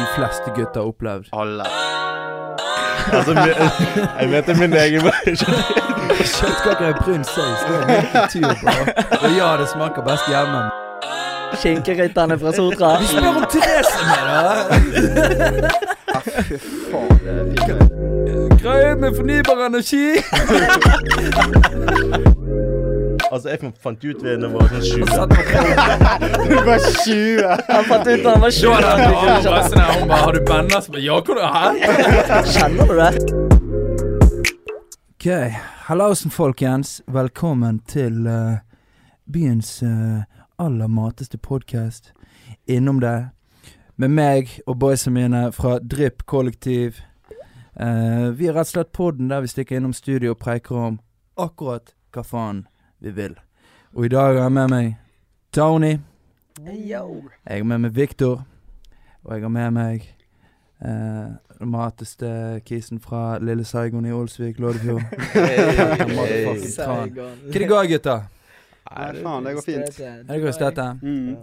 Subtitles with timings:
[0.00, 1.24] de fleste gutter har opplevd.
[1.32, 1.64] Alle.
[3.12, 3.32] Altså,
[4.20, 5.00] jeg vet det er min egen
[6.20, 8.72] Kjøttkaker i brun saus, det er min tur, bro.
[9.22, 10.60] Og ja, det smaker best hjemme.
[11.60, 12.98] Skinkerytterne fra Sotra.
[13.00, 15.70] Vi spør om Therese med, da!
[16.48, 16.56] Fy
[16.90, 17.34] faen, det.
[18.62, 20.06] Greier med fornybar energi!
[23.32, 25.02] Altså, jeg fant ut ved når jeg var sånn sju.
[25.06, 25.98] Satt på kroppen.
[26.50, 27.44] Du var 20!
[27.68, 29.68] Han fant ut da han var Da hadde han bare 20.
[29.68, 32.94] sånn her, hun bare 'Har du banna?' Så bare 'Ja, hvor er du?' Kjenner du
[32.98, 33.12] det?
[35.14, 35.26] Ok,
[35.86, 37.02] hallausen folkens.
[37.06, 38.58] Velkommen til uh,
[39.32, 40.22] byens uh,
[40.58, 42.12] aller mateste podkast.
[42.66, 43.28] Innom det.
[43.96, 46.98] Med meg og boysa mine fra Drypp kollektiv.
[47.80, 51.00] Uh, vi har rett og slett podden der vi stikker innom studio og preiker om
[51.38, 52.66] akkurat hva faen
[53.00, 53.38] vi vil.
[53.94, 54.96] Og i dag har jeg med meg
[55.52, 55.98] Tony.
[56.60, 57.22] Yo.
[57.46, 58.44] Jeg har med meg Victor.
[59.24, 60.04] Og jeg har med meg
[60.84, 65.00] eh, den mateste kisen fra Lille Saigon i Olsvik, Loddefjord.
[65.34, 66.26] hey, hey, Hva
[67.52, 68.20] det går, gutta?
[68.90, 70.00] Nei, faen, det går fint.
[70.00, 70.86] Er det går støtte?
[71.02, 71.36] Mm.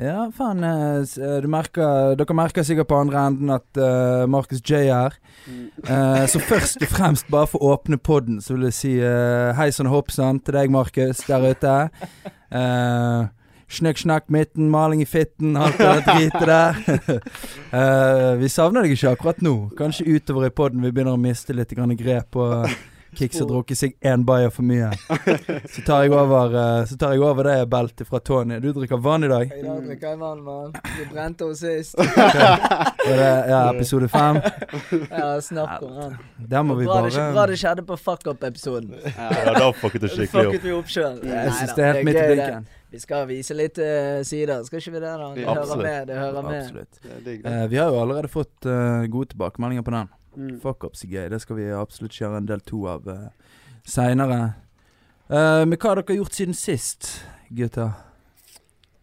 [0.00, 0.62] Ja, faen.
[0.64, 4.94] eh, eh, Du merker, dere merker sikkert på andre enden at uh, Markus J er
[4.94, 5.18] her.
[5.46, 5.68] Mm.
[5.84, 9.52] Uh, så først og fremst, bare for å åpne podden, så vil jeg si uh,
[9.58, 11.76] hei sann og hopp sann til deg, Markus, der ute.
[12.52, 13.28] Uh,
[13.72, 16.76] Snakk, snakk, midten, maling i fitten, alt det dritet der.
[17.72, 19.54] uh, vi savner deg ikke akkurat nå.
[19.78, 22.66] Kanskje utover i podden vi begynner å miste litt grep og
[23.18, 24.88] Kix har drukket seg én bayer for mye.
[25.74, 28.58] Så tar jeg over, eh, så tar jeg over det beltet fra Tony.
[28.62, 29.52] Du drikker vann i dag?
[29.52, 30.72] I dag drikker jeg vann, mann.
[30.96, 31.98] Vi brente oss sist.
[33.02, 33.16] Okay.
[33.18, 34.36] det ja, episode fem?
[35.10, 36.12] Ja, snakk om den.
[36.52, 38.92] Der må vi Bra det, bra det skjedde på fuck up-episoden.
[39.16, 40.52] Ja, da fucket du skikkelig opp.
[40.52, 41.18] Fucket vi opp sjøl.
[41.26, 42.70] Jeg syns det er helt midt i blinken.
[42.92, 45.12] Vi skal vise litt uh, sider, skal ikke vi det?
[45.16, 45.28] da?
[45.34, 46.00] Det hører med.
[46.10, 46.98] det hører med Absolutt.
[47.02, 47.38] Det det.
[47.48, 50.10] Eh, vi har jo allerede fått uh, gode tilbakemeldinger på den.
[50.36, 50.60] Mm.
[50.62, 51.28] Fuck ups er gøy.
[51.32, 53.28] Det skal vi absolutt kjøre en del to av uh,
[53.84, 54.40] seinere.
[55.28, 57.10] Uh, men hva har dere gjort siden sist,
[57.52, 57.92] gutter?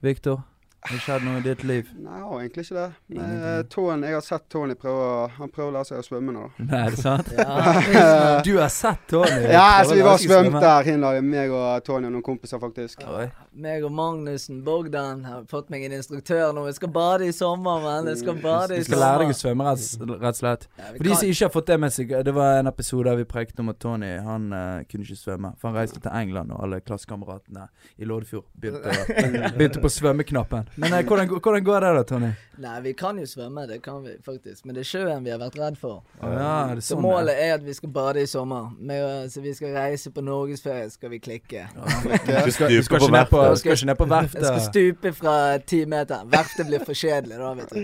[0.05, 0.45] Viktor?
[0.81, 1.87] Har det skjedd noe i ditt liv?
[1.99, 2.85] Nei, egentlig ikke det.
[3.11, 3.87] Men, Ingenting.
[3.91, 6.45] eh, jeg har sett Tony prøve å Han prøver å lære seg å svømme nå.
[6.55, 7.31] Nei, er det sant?
[7.39, 9.41] Ja, Du har sett Tony?
[9.57, 11.25] Ja, altså, vi var svømt der, Hinlaget.
[11.27, 13.03] Meg og Tony og noen kompiser, faktisk.
[13.03, 13.27] Oi.
[13.59, 16.63] meg og Magnussen Bogdan har fått meg en instruktør nå.
[16.69, 18.07] Jeg skal bade i sommer, mann.
[18.07, 18.87] Jeg skal bade i sommer.
[18.87, 20.65] Du skal lære deg å svømme, rett, rett og slett.
[20.79, 23.19] Ja, For de som ikke har fått det med seg, det var en episode der
[23.19, 25.53] vi prekte om at Tony han uh, kunne ikke svømme.
[25.59, 27.67] For han reiste til England, og alle klassekameratene
[27.99, 28.95] i Loddefjord begynte,
[29.59, 30.68] begynte på svømmeknappen.
[30.75, 32.29] Men eh, hvordan, hvordan går det da, Tony?
[32.59, 34.65] Nei, vi kan jo svømme, det kan vi faktisk.
[34.67, 36.01] Men det er sjøen vi har vært redd for.
[36.19, 37.01] Oh, ja, er det Så sånn?
[37.05, 38.67] målet er at vi skal bade i sommer.
[38.77, 41.65] Med, så vi skal reise på norgesferie, skal vi klikke.
[41.73, 43.55] Du skal, du skal på ikke ned på, verftet.
[43.55, 45.35] du skal ikke ned på Jeg skal stupe fra
[45.71, 46.27] ti meter.
[46.35, 47.79] Verftet blir for kjedelig da, vet du.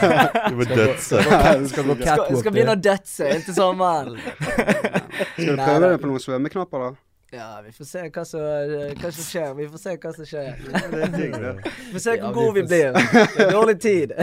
[0.50, 1.20] Du må dødse.
[1.20, 2.40] Du skal gå Skal, catwalk.
[2.44, 4.18] skal begynne å dødse inntil sommeren.
[4.20, 6.92] Skal du prøve deg på noen svømmeknapper, da?
[7.32, 8.40] Ja, vi får se hva som,
[9.00, 9.52] hva som skjer.
[9.54, 10.48] Vi får se hva som skjer.
[10.90, 11.60] Er.
[11.62, 12.96] Vi får se hvor gode vi blir.
[13.36, 14.14] Vi har dårlig tid.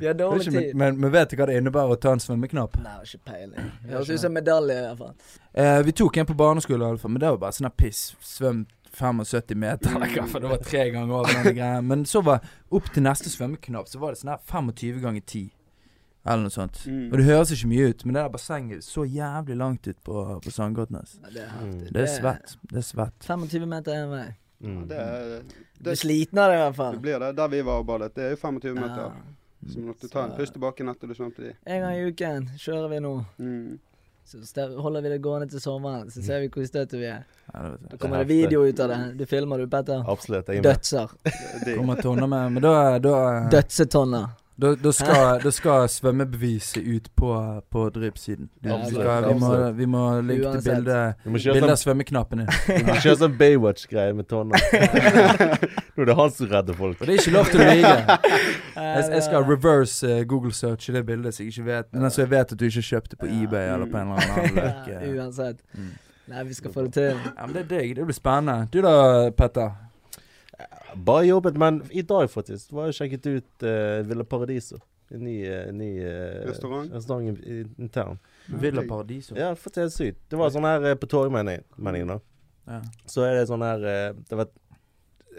[0.00, 0.74] Vi har dårlig ikke, tid.
[0.76, 2.76] men, men vet du hva det innebærer å ta en svømmeknapp?
[2.84, 3.70] Nei, ikke peiling.
[3.84, 5.38] Det høres ut som medalje, i hvert fall.
[5.52, 8.02] Eh, vi tok en på barneskolen, i fall, men det var bare sånn piss.
[8.20, 11.80] Svøm 75 meter, eller hva, for det var tre ganger over den greia.
[11.80, 15.48] Men så var opp til neste svømmeknapp, så var det sånn her 25 ganger 10.
[16.26, 16.82] Eller noe sånt.
[16.86, 17.06] Mm.
[17.12, 20.40] Og det høres ikke mye ut, men det der bassenget så jævlig langt ut på,
[20.44, 21.14] på Sandgotnes.
[21.22, 21.90] Ja, Det er.
[21.96, 22.56] Det er svett.
[22.70, 23.24] Det er svett.
[23.24, 24.26] 25 meter en vei.
[24.60, 24.82] Mm.
[24.88, 25.42] Det, er-
[25.80, 26.98] Du er det, sliten av det, i hvert det fall.
[27.00, 27.30] blir det.
[27.36, 28.80] Der vi var og badet, det er jo 25 Ja.
[28.82, 29.12] meter.
[29.70, 31.54] Så måtte du ta en pust tilbake etter du svømte de.
[31.66, 33.14] En gang i uken kjører vi nå.
[33.38, 33.78] Mm.
[34.30, 34.38] Så
[34.80, 37.24] holder vi det gående til sommeren, så ser vi hvor støtte vi er.
[37.52, 39.16] Ja, det Da kommer det video ut av det.
[39.18, 40.04] Du filmer du, Petter?
[40.06, 40.46] Absolutt.
[40.48, 40.70] Jeg er med.
[40.70, 41.08] Dødser.
[41.64, 41.76] Det er.
[41.80, 44.28] Kommer tonner med Men da, da, Dødsetonner.
[44.60, 47.30] Da, da, skal, da skal svømmebeviset ut på,
[47.72, 48.48] på Drypp-siden.
[48.60, 52.96] Vi, Ja, vi, skal- vi, må, vi må linke til Bilde av sånn, du må
[53.04, 54.60] kjøre sånn Baywatch-greie med tonna.
[55.96, 57.00] Nå er det han som redder folk.
[57.00, 58.18] Og det er ikke lov til å lyve.
[58.90, 62.22] Jeg, jeg skal reverse eh, Google i det bildet, så jeg ikke vet Men så
[62.22, 64.88] jeg vet at du ikke kjøpte på eBay eller på en eller annen løk.
[64.88, 65.04] Eh.
[65.18, 65.60] uansett.
[65.76, 65.90] Mm.
[66.30, 67.20] Nei, vi skal få det til.
[67.36, 67.94] Ja, men det er digg.
[67.98, 68.68] Det blir spennende.
[68.72, 68.94] Du da,
[69.36, 69.70] Petter?
[70.96, 74.80] Bare jobbet, men i dag faktisk var jeg sjekket ut uh, Villa Paradiso.
[75.10, 76.92] En ny, uh, ny uh, Restaurant?
[76.94, 78.56] restaurant i, i, i.
[78.62, 79.36] Villa Paradiso.
[79.38, 80.20] Ja, faktisk er sykt.
[80.30, 82.20] Det var sånn her på Torgmenningen, da.
[82.70, 82.82] Ja.
[83.10, 83.82] Så er det sånn her
[84.28, 84.50] Det var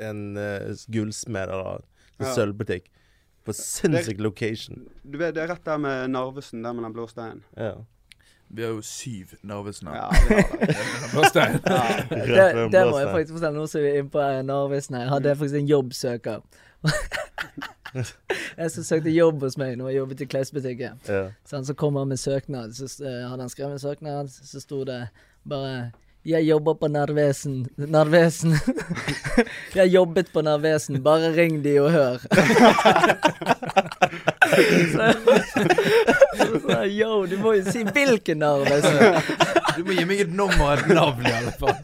[0.01, 1.85] en uh, gullsmed eller
[2.19, 2.33] en Ja.
[2.35, 2.89] sølvbutikk.
[3.45, 4.83] På sinnssyk location.
[5.01, 7.41] Du vet, det er rett der med Narvesen, der med den blå steinen.
[7.57, 7.79] Ja.
[8.53, 10.45] Vi har jo syv Narvesen Ja, det.
[12.11, 13.55] Det, det må jeg faktisk fortelle.
[13.55, 15.05] Nå som vi er inne på eh, Narvesen her.
[15.05, 16.41] Jeg hadde faktisk en jobbsøker.
[18.57, 20.99] jeg som søkte jobb hos meg når jeg jobbet i klesbutikken.
[21.07, 21.23] Ja.
[21.51, 22.75] han så kom han med søknad.
[22.75, 25.05] Så eh, hadde han skrevet en søknad, så sto det
[25.47, 25.91] bare
[26.25, 27.65] jeg jobber på Narvesen.
[27.77, 28.53] Narvesen.
[29.79, 30.99] jeg jobbet på Narvesen.
[31.03, 32.21] Bare ring de og hør.
[36.37, 38.97] Så, yo, du må jo si hvilken Narvesen.
[39.77, 41.77] Du må gi meg et nummer og et navn, i alle fall.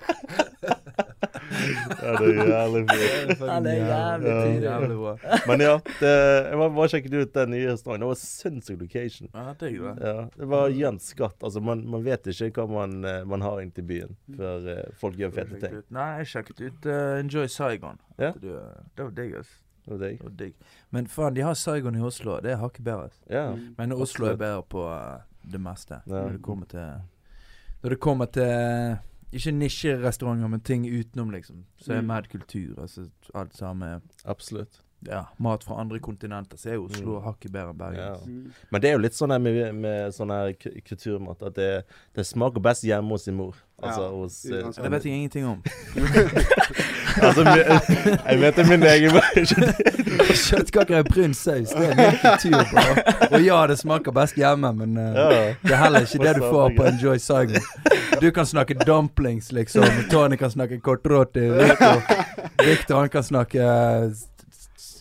[1.98, 3.40] ja, det er jævlig fint.
[3.40, 4.42] det er jævlig Ja.
[4.44, 4.64] tidlig.
[4.68, 5.14] Jævlig bra.
[5.48, 6.12] Men ja, det,
[6.50, 8.04] jeg må bare sjekke ut den nye restauranten.
[8.06, 9.30] Det var sinnssyk location.
[9.34, 9.94] Ja, digg, det.
[10.08, 11.38] Ja, det var Jens skatt.
[11.44, 14.84] Altså, man, man vet ikke hva man, eh, man har inn til byen før eh,
[15.02, 15.80] folk gjør fete ting.
[15.96, 17.98] Nei, jeg sjekket ut uh, Enjoy Saigon.
[18.20, 18.34] Ja.
[18.42, 18.60] Det,
[18.98, 19.56] det var digg, ass.
[19.88, 20.18] Det var deg.
[20.20, 20.54] Det var digg.
[20.92, 22.40] Men faen, de har Saigon i Oslo.
[22.44, 23.10] Det er hakket bedre.
[23.32, 23.46] Ja.
[23.78, 26.02] Men Oslo er bedre på uh, det meste.
[26.06, 26.26] Ja.
[26.28, 26.90] Når det kommer til
[27.84, 28.98] Når det kommer til
[29.38, 31.66] ikke nisjerestauranter, men ting utenom, liksom.
[31.78, 32.08] Så er Mm.
[32.08, 32.82] mad kultur.
[32.82, 34.82] Altså alt sammen Absolutt.
[35.06, 36.58] Ja, mat fra andre kontinenter.
[36.58, 37.24] Så er Oslo Mm.
[37.24, 38.00] hakket bedre enn Bergen.
[38.00, 38.16] Ja.
[38.26, 38.52] Mm.
[38.72, 41.86] Men det er jo litt sånn her med, med sånn her kulturmat at det,
[42.16, 43.56] det smaker best hjemme hos sin mor.
[43.84, 44.84] Altså Ja, hos uh.
[44.84, 45.64] Det vet jeg ingenting om.
[47.22, 47.44] altså,
[48.30, 49.12] Jeg vet det er min egen
[50.48, 53.38] Kjøttkaker i brun saus, det er min kultur, bro.
[53.38, 55.28] Og ja, det smaker best hjemme, men uh, Ja.
[55.64, 57.62] det er heller ikke det du får på Enjoy Saigon.
[58.22, 59.84] Du kan snakke dumplings, liksom.
[60.12, 61.40] Tony kan snakke kortroti.
[61.40, 62.02] Victor,
[62.70, 64.10] Victor han kan snakke eh,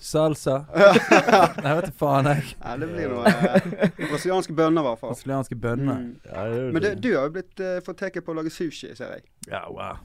[0.07, 0.57] salsa.
[1.65, 2.53] Nei, vet du faen, jeg.
[2.61, 5.15] Ja, det blir noe eh, brasilianske bønner, i hvert fall.
[5.15, 6.03] Brasilianske bønner.
[6.03, 6.13] Mm.
[6.27, 6.95] Ja, det er jo Men du, det.
[7.05, 9.27] du har jo blitt uh, fått teke på å lage sushi, ser jeg.
[9.51, 9.99] Ja, wow.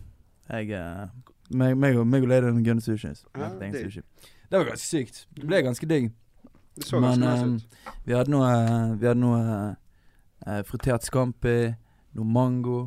[0.51, 1.05] Jeg eh,
[1.55, 3.13] meg, meg, og- meg og ladyen gunner sushi.
[3.13, 3.91] Ja, Lagde egen digg.
[3.91, 4.03] sushi.
[4.51, 5.21] Det var ganske sykt.
[5.37, 6.09] Det ble ganske digg.
[6.75, 7.93] Det så Men ganske nice ut.
[8.07, 8.49] vi hadde noe
[8.99, 9.41] Vi hadde noe
[10.47, 11.57] eh, fritert scampi,
[12.17, 12.79] noe mango,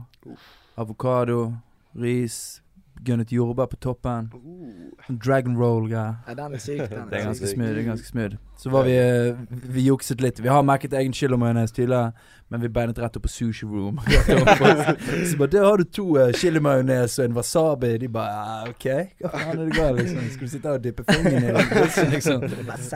[0.77, 1.53] avokado,
[1.97, 2.61] ris,
[3.05, 4.31] gunnet jordbær på toppen.
[4.35, 4.93] Oh.
[5.07, 6.17] Sånn dragon roll-greier.
[6.27, 7.09] Ja, den er syk, den.
[7.11, 7.75] Det er ganske smooth.
[7.75, 9.37] det er ganske smooth Så var vi eh,
[9.75, 10.41] Vi jukset litt.
[10.41, 12.13] Vi har merket egen chilimajones tidligere,
[12.49, 14.01] men vi beinet rett opp på sushi room.
[15.29, 17.97] så bare Der har du to uh, chilimajones og en wasabi.
[17.99, 18.89] De bare ja, OK,
[19.21, 20.31] hva faen er det galt, liksom?
[20.33, 22.09] Skal du sitte her og dyppe fingeren i det?
[22.15, 22.49] Liksom.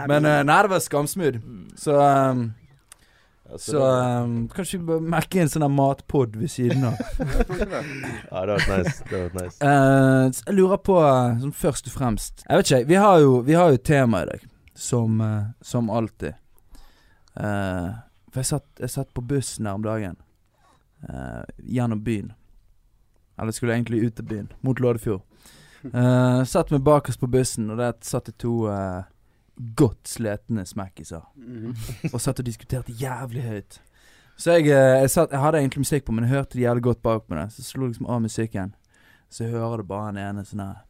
[0.08, 1.42] Men uh, nei, det var skamsmooth.
[1.76, 2.48] Så um,
[3.56, 6.98] så um, kanskje vi bør merke en sånn matpod ved siden av.
[7.18, 8.18] Ja, det.
[8.32, 9.06] hadde vært nice.
[9.08, 9.56] Det vært nice.
[9.62, 10.98] Uh, så jeg lurer på,
[11.44, 14.28] sånn først og fremst Jeg vet ikke, vi har jo, vi har jo tema i
[14.28, 14.44] dag,
[14.76, 16.36] som, uh, som alltid.
[17.38, 17.96] Uh,
[18.28, 20.16] for jeg satt, jeg satt på bussen her om dagen,
[21.08, 22.32] eh, gjennom byen.
[23.38, 25.22] Eller skulle jeg egentlig ut av byen, mot Lådefjord.
[25.84, 29.02] Eh, satt meg bakerst på bussen, og der satt det to eh,
[29.76, 31.74] godt sletne smekkiser Mm.
[32.12, 33.80] og satt og diskuterte jævlig høyt.
[34.38, 36.82] Så jeg, eh, jeg, satt, jeg hadde egentlig musikk på, men jeg hørte det jævlig
[36.82, 37.48] godt bak på det.
[37.52, 38.74] Så jeg slo liksom av musikken.
[39.30, 40.84] Så jeg hører det bare han ene sånn her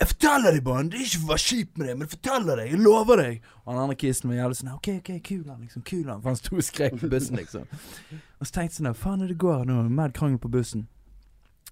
[0.00, 0.88] Jeg forteller deg, barn!
[0.90, 2.72] Det er ikke for å være kjip med deg, men jeg forteller deg!
[2.72, 3.46] Jeg lover deg!
[3.64, 5.84] Og den andre kisen var jævlig sånn OK, OK, kul han, liksom.
[5.90, 6.22] Kul han.
[6.22, 7.66] For han sto og skrek på bussen, liksom.
[8.40, 9.82] Og så tenkte jeg sånn faen det går nå?
[9.92, 10.86] Mad krangel på bussen.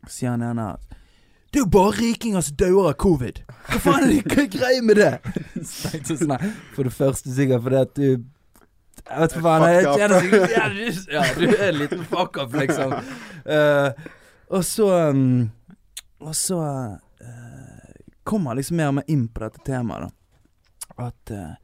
[0.05, 0.99] Så sier han ene her
[1.49, 3.39] det er jo bare rikinger som dauer av covid.
[3.69, 5.13] Hva faen er det hva greia med det?
[5.65, 6.35] Sånn
[6.75, 9.65] For det første sikkert fordi at du Jeg vet ikke faen.
[9.73, 10.09] Jeg ja,
[11.39, 12.93] du- er en liten fuck up, liksom.
[13.49, 13.93] Uh,
[14.53, 15.49] og så um,
[16.21, 17.95] Og så uh,
[18.29, 21.09] kommer liksom mer og mer inn på dette temaet, da.
[21.09, 21.57] At uh,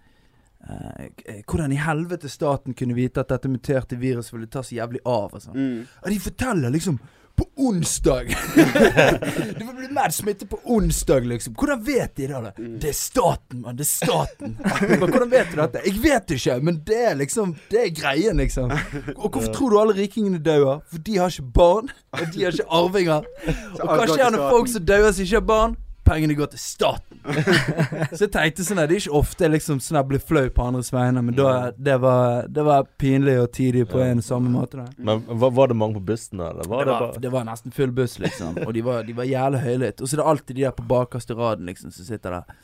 [0.64, 5.02] Uh, Hvordan i helvete staten kunne vite at dette muterte viruset ville ta så jævlig
[5.04, 5.34] av.
[5.36, 5.58] Og sånn.
[5.58, 5.82] Mm.
[6.00, 6.96] og de forteller liksom
[7.36, 8.24] på onsdag!
[8.54, 11.54] det vil bli mer smitte på onsdag, liksom.
[11.58, 12.32] Hvordan vet de det?
[12.32, 12.52] da?
[12.58, 12.80] Mm.
[12.80, 13.76] Det er staten, mann.
[13.76, 14.56] Det er staten.
[14.98, 15.82] Hvordan vet du dette?
[15.86, 18.72] Jeg vet ikke, men det er liksom Det er greien, liksom.
[19.16, 20.84] Og hvorfor tror du alle rikingene dauer?
[20.90, 23.30] For de har ikke barn, og de har ikke arvinger.
[23.80, 25.76] Og hva skjer når folk som dauer som ikke har barn?
[26.04, 27.20] Pengene går til staten.
[28.16, 30.66] Så jeg tenkte sånn at Det er ikke ofte jeg liksom sånn blir flau på
[30.66, 34.10] andres vegne, men da, det, var, det var pinlig og tidlig på Ja.
[34.12, 34.76] en samme måte.
[34.82, 36.68] da Men var, var det mange på bussen, da, eller?
[36.68, 38.58] Var det det, var, det var nesten full buss, liksom.
[38.66, 40.02] Og de var, de var jævlig høylytte.
[40.04, 42.60] Og så er det alltid de der på bakerste raden, liksom, som sitter der.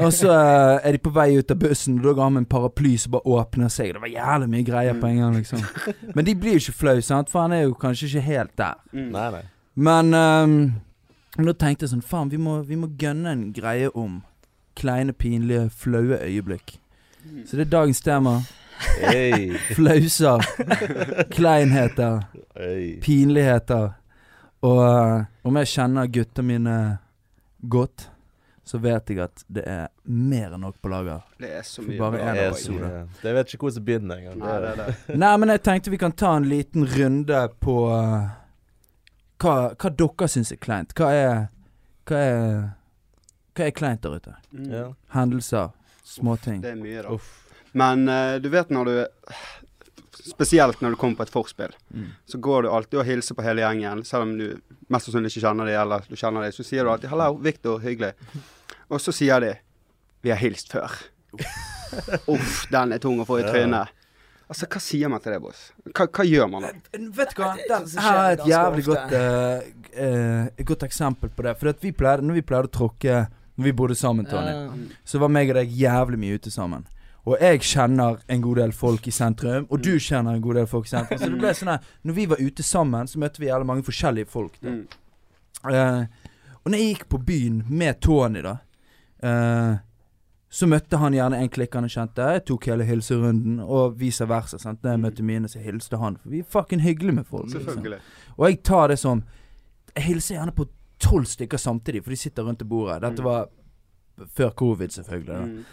[0.00, 2.44] Og så eh, er de på vei ut av bussen, og da ga han med
[2.46, 3.94] en paraply som bare åpner seg.
[3.94, 5.62] Det var jævlig mye greier på en gang, liksom.
[6.14, 8.78] Men de blir jo ikke flau, sant, for han er jo kanskje ikke helt der.
[8.92, 9.08] Mm.
[9.14, 9.42] Nei, nei.
[9.80, 10.56] Men ehm,
[11.36, 14.20] men da tenkte jeg sånn, faen, vi må, vi må gønne en greie om
[14.78, 16.78] kleine, pinlige, flaue øyeblikk.
[17.24, 17.44] Mm.
[17.46, 18.38] Så det er dagens tema.
[19.00, 20.40] Hey, Flauser.
[21.30, 22.22] Kleinheter.
[22.56, 23.00] hey.
[23.04, 23.92] pinligheter.
[24.64, 26.74] Og eh, om jeg kjenner gutta mine
[27.60, 28.08] godt,
[28.64, 31.22] så vet jeg at det er mer enn nok på lager.
[31.40, 32.18] Det er så For mye bare.
[32.20, 32.64] Det er episode.
[32.64, 33.22] så mye.
[33.22, 34.42] Det vet ikke hvor som begynner engang.
[35.22, 38.28] Nei, men jeg tenkte vi kan ta en liten runde på eh,
[39.40, 40.94] hva, hva dere syns er kleint.
[40.96, 41.40] Hva er
[42.08, 42.44] Hva er
[43.56, 44.34] Hva er kleint der ute?
[44.52, 44.68] Mm.
[44.72, 44.84] Ja.
[45.14, 45.72] Hendelser,
[46.06, 46.60] småting.
[46.64, 47.16] Det er mye, da.
[47.16, 47.32] Uff.
[47.72, 48.94] Men uh, du vet når du
[50.20, 51.72] Spesielt når du kommer på et forspill,
[52.28, 54.50] så går du alltid og hilser på hele gjengen, selv om du
[54.92, 56.52] mest sannsynlig ikke kjenner dem, eller du kjenner dem.
[56.52, 58.12] Så sier du alltid 'hallo, Viktor, hyggelig'.
[58.90, 59.54] Og så sier de
[60.22, 60.92] 'vi har hilst før'.
[62.28, 63.88] Uff, den er tung å få i trynet.
[64.50, 65.58] Altså, hva sier man til det, boss?
[65.94, 66.70] Hva, hva gjør man da?
[67.20, 70.86] Vet du hva, den Så skjer her er et jævlig godt, uh, uh, et godt
[70.88, 71.52] eksempel på det.
[71.60, 74.96] For at vi pleide, når vi pleide å tråkke Når vi bodde sammen, Tony, uh.
[75.06, 76.88] så var meg og deg jævlig mye ute sammen.
[77.28, 80.68] Og jeg kjenner en god del folk i sentrum, og du kjenner en god del
[80.70, 81.20] folk i sentrum.
[81.20, 83.84] Så det ble sånn her Når vi var ute sammen, så møtte vi jævlig mange
[83.86, 84.56] forskjellige folk.
[84.64, 84.72] Da.
[84.72, 84.82] Mm.
[85.70, 88.56] Eh, og når jeg gikk på byen med Tony, da
[89.22, 89.78] eh,
[90.50, 92.24] Så møtte han gjerne en klikk han kjente.
[92.34, 94.58] Jeg tok hele hilserunden, og vice versa.
[94.58, 94.82] Sant?
[94.82, 96.16] Når jeg møtte mine, så hilste han.
[96.16, 97.44] For vi er fucking hyggelige med folk.
[97.52, 97.62] liksom.
[97.74, 98.00] Selvfølgelig.
[98.36, 99.22] Og jeg tar det som
[99.96, 100.66] Jeg hilser gjerne på
[101.00, 103.00] tolv stykker samtidig, for de sitter rundt bordet.
[103.02, 103.24] Dette Mm.
[103.24, 103.46] var
[104.36, 105.26] før covid, selvfølgelig.
[105.26, 105.44] Da.
[105.46, 105.64] Mm.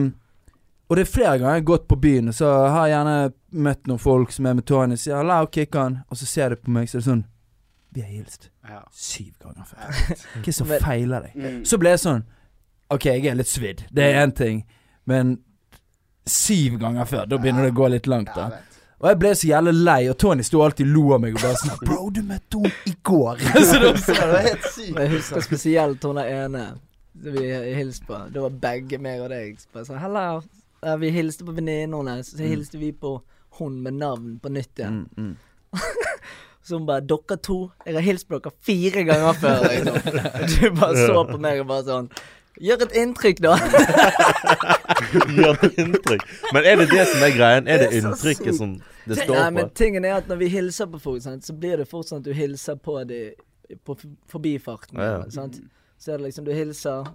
[0.00, 0.14] Um,
[0.88, 3.86] og det er flere ganger jeg har gått på byen, så har jeg gjerne møtt
[3.86, 6.56] noen folk som er med Tony, sier 'la og kicker han', og så ser de
[6.56, 7.24] på meg, så er det sånn
[7.94, 8.82] Vi har hilst Ja.
[8.92, 10.14] syv ganger før.
[10.44, 11.34] Hva som feiler deg?
[11.36, 11.64] Mm.
[11.64, 12.22] Så ble jeg sånn
[12.94, 14.62] OK, jeg er litt svidd, det er én ting,
[15.10, 15.36] men
[16.28, 18.62] syv ganger før, da begynner det å gå litt langt, da.
[19.02, 21.58] Og jeg ble så jævlig lei, og Tony sto alltid lo av meg og bare
[21.60, 23.42] sånn 'Bro, du møtte henne i går'.
[23.68, 25.00] så det var, det var helt sykt.
[25.00, 26.62] Jeg husker spesielt hun der ene
[27.14, 28.20] vi hilste på.
[28.32, 29.58] Det var begge meg og deg.
[29.60, 30.42] Så bare sånn, Hello.
[30.84, 33.18] Ja, vi hilste på venninnen hennes, så hilste vi på
[33.58, 35.04] hun med navn på nytt igjen.
[35.16, 35.36] Mm, mm.
[36.64, 39.96] Så hun bare 'Dere to, jeg har hilst på dere fire ganger før', liksom.
[40.48, 42.08] Du bare så på meg og bare sånn
[42.62, 43.54] Gjør et inntrykk, da.
[45.36, 46.24] Gjør et inntrykk.
[46.54, 47.66] Men er det det som er greien?
[47.68, 48.58] Er det Det er inntrykket sykt.
[48.60, 51.44] som det står Nei, står men tingen er at når vi hilser på folk, sant,
[51.46, 53.34] så blir det fort sånn at du hilser på dem
[53.84, 53.96] på
[54.30, 55.00] forbifarten.
[55.00, 55.22] Ja.
[55.32, 55.58] Sant?
[55.98, 57.06] Så er det liksom du hilser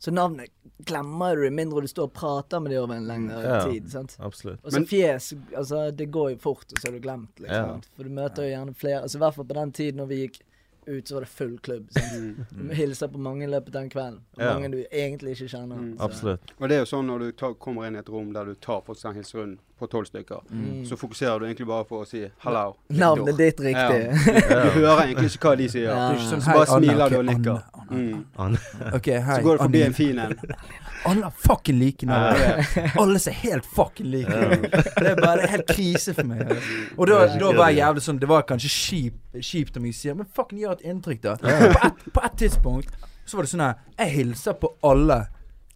[0.00, 0.48] Så navnet
[0.86, 3.58] glemmer du, mindre du står og prater med dem over en lengre Ja.
[3.68, 3.90] tid.
[3.92, 4.14] Sant?
[4.20, 4.60] Absolutt.
[4.64, 7.74] Og så fjes Altså, det går jo fort, og så er du glemt, liksom.
[7.74, 7.96] Ja.
[7.96, 10.20] For du møter jo gjerne flere Altså I hvert fall på den tiden når vi
[10.26, 10.38] gikk
[10.86, 11.88] ut, så var det full klubb.
[11.92, 12.36] Sant?
[12.50, 14.20] Du hilser på mange i løpet av den kvelden.
[14.36, 14.52] Og Ja.
[14.54, 15.76] mange du egentlig ikke kjenner.
[15.76, 15.96] Mm.
[16.00, 16.40] Absolutt.
[16.58, 18.54] Og det er jo sånn når du tar, kommer inn i et rom der du
[18.54, 20.84] tar for eksempel hilserunden på tolv stykker, Mm.
[20.86, 22.74] så fokuserer du egentlig bare på å si 'hallo'.
[22.90, 24.02] Navnet ditt riktig.
[24.74, 25.88] Du hører egentlig ikke hva de sier.
[25.88, 25.94] Ja.
[25.94, 27.62] Det er ikke sånn Så bare Anna», smiler ok, du og nikker.
[27.90, 28.24] Mm.
[28.94, 30.34] Okay, Så går du forbi en fin en.
[31.10, 32.14] Alle er fucking like nå.
[33.00, 34.62] Alle ser helt fucking like ut.
[35.00, 36.42] Det er bare helt krise for meg.
[36.98, 40.14] Og da, da var jeg jævlig sånn Det var kanskje kjip, kjipt om jeg sier
[40.14, 41.34] Men fucking gjør et inntrykk, da.
[41.40, 42.92] På et, på et tidspunkt
[43.24, 45.20] så var det sånn her Jeg hilser på alle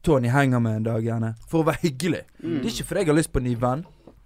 [0.04, 1.34] Tony henger med en dag, gjerne.
[1.49, 2.23] For å være hyggelig.
[2.42, 2.58] Mm.
[2.61, 3.84] Det er ikke fordi jeg har lyst på en ny venn.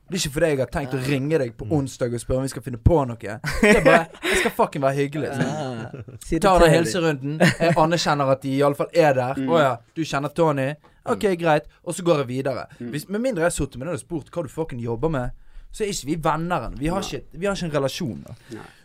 [0.09, 2.47] Det er ikke fordi jeg har tenkt å ringe deg på onsdag og spørre om
[2.47, 3.17] vi skal finne på noe.
[3.21, 5.33] Det er bare Jeg skal fucking være hyggelig.
[5.37, 6.39] Ja.
[6.41, 7.35] Tar den hilserunden.
[7.45, 9.35] Jeg anerkjenner at de iallfall er der.
[9.37, 9.59] Å Mm.
[9.61, 10.71] ja, du kjenner Tony?
[11.09, 11.69] Ok, greit.
[11.85, 12.65] Og så går jeg videre.
[12.81, 15.31] Hvis, med mindre jeg har sittet med deg og spurt hva du fucking jobber med,
[15.73, 16.71] så er ikke vi venner.
[16.81, 18.25] Vi, har ikke- vi har ikke en relasjon.
[18.27, 18.35] da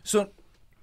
[0.04, 0.26] Så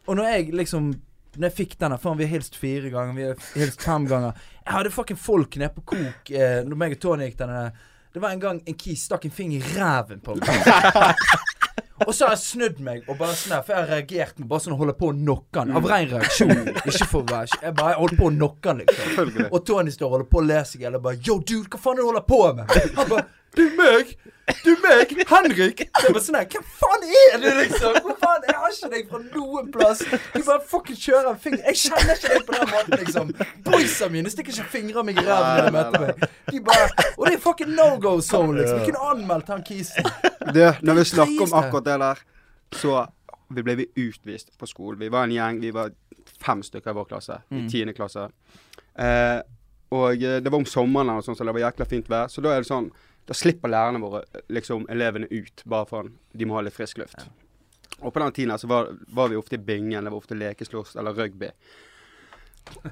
[0.08, 0.94] Og når jeg liksom
[1.36, 4.34] Når jeg fikk denne Faen, vi har hilst fire ganger, vi har hilst fem ganger.
[4.64, 7.62] Jeg hadde fucking folk nede på kok eh, når meg og Tony gikk denne
[8.10, 10.50] Det var en gang en kis stakk en finger i ræven på meg.
[12.06, 14.48] Og så har jeg snudd meg og bare sånn her, for jeg har reagert med
[14.48, 15.72] bare sånn å holde på å knocke han.
[15.76, 16.62] Av ren reaksjon.
[16.88, 19.42] Ikke for å være Jeg bare holdt på å knocke han, liksom.
[19.50, 21.68] Og Tony står og holder på å le seg i hjel og bare Yo, dude,
[21.68, 22.74] hva faen er det du holder på med?
[22.96, 23.26] Han bare
[23.58, 24.14] Du meg?
[24.64, 25.12] Du meg?
[25.28, 25.84] Henrik?
[25.84, 28.09] Det bare sånn her Hvem faen er du, liksom?
[28.40, 28.50] Faen?
[28.50, 30.02] Jeg har ikke deg fra noen plass.
[30.34, 33.32] Du bare fucking kjører en finger Jeg kjenner ikke deg på den måten, liksom.
[33.66, 36.26] Boysa mine stikker ikke fingra meg i ræva når de møter meg.
[36.50, 38.82] De bare Og det er fucking no go zone, liksom.
[38.82, 40.10] Vi kunne anmeldt han kisen.
[40.54, 42.24] Du, når vi snakker om akkurat det der,
[42.80, 43.06] så
[43.50, 45.00] vi ble vi utvist på skolen.
[45.00, 45.90] Vi var en gjeng, vi var
[46.40, 48.28] fem stykker i vår klasse, i tiende klasse.
[48.94, 49.40] Eh,
[49.90, 52.30] og eh, det var om sommeren, og sånn, så det var jækla fint vær.
[52.30, 52.90] Så da er det sånn
[53.28, 56.98] Da slipper lærerne våre liksom elevene ut, bare for at de må ha litt frisk
[56.98, 57.28] luft.
[58.00, 60.96] Og på den tiden så var, var vi ofte i bingen, det var ofte lekeslåss
[60.96, 61.50] eller rugby.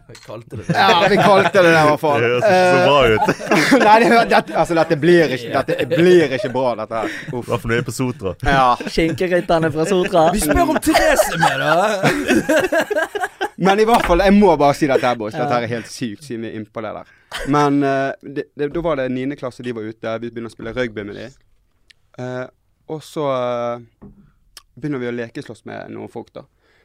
[0.08, 0.74] Vi kalte det det.
[0.74, 2.20] Ja, vi kalte det det i hvert fall.
[2.20, 3.28] Det høres ikke så bra ut.
[3.28, 7.12] Eh, Nei, det, dette, altså, dette blir ikke, dette blir ikke bra, dette her.
[7.12, 7.46] I Uff.
[7.46, 8.34] hvert fall når jeg er på Sotra.
[8.48, 8.90] Ja.
[8.96, 10.24] Skinkerytterne fra Sotra.
[10.34, 11.78] Vi spør om Therese er med, da!
[13.68, 15.34] Men i hvert fall, jeg må bare si dette her, boys.
[15.34, 17.16] Dette her er helt sykt, siden vi er innpå det der.
[17.50, 20.14] Men eh, det, det, da var det niende klasse de var ute.
[20.22, 21.28] Vi begynner å spille rugby med de.
[22.18, 22.46] Uh,
[22.88, 23.82] og så eh,
[24.80, 26.44] begynner vi å lekeslåss med noen folk, da.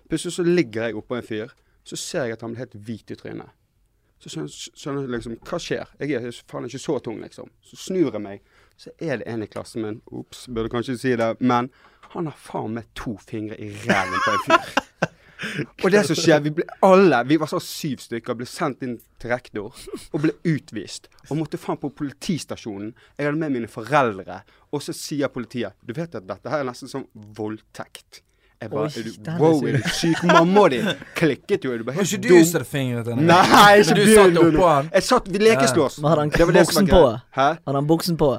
[0.09, 1.53] Plutselig så ligger jeg oppå en fyr.
[1.83, 3.55] Så ser jeg at han blir helt hvit i trynet.
[4.23, 5.89] Så skjønner jeg liksom Hva skjer?
[5.99, 7.49] Jeg er faen ikke så tung, liksom.
[7.65, 8.45] Så snur jeg meg,
[8.79, 9.99] så er det en i klassen min.
[10.15, 11.33] Ops, burde kanskje si det.
[11.43, 11.69] Men
[12.13, 14.71] han har faen meg to fingre i ræven på en fyr.
[15.83, 18.97] Og det som skjer, vi ble alle, vi var så syv stykker, ble sendt inn
[19.21, 21.09] til rektor og ble utvist.
[21.29, 22.93] Og måtte faen på politistasjonen.
[23.17, 24.41] Jeg hadde med mine foreldre.
[24.73, 28.23] Og så sier politiet Du vet at dette her er nesten som voldtekt.
[28.63, 30.23] Jeg bare, Oi, er du, wow, er du syk?
[30.29, 30.79] Mamma di
[31.19, 31.73] klikket jo.
[31.75, 32.43] Er du bare helt ikke du dum?
[32.47, 33.27] som hadde fingret henne?
[33.27, 34.89] Nei, ikke du satt oppå han?
[34.93, 35.99] Jeg satt, Vi lekeslåss.
[35.99, 36.09] Ja.
[36.13, 37.03] hadde han buksen på?
[37.35, 37.49] Hæ?
[37.67, 38.31] Hadde han buksen på?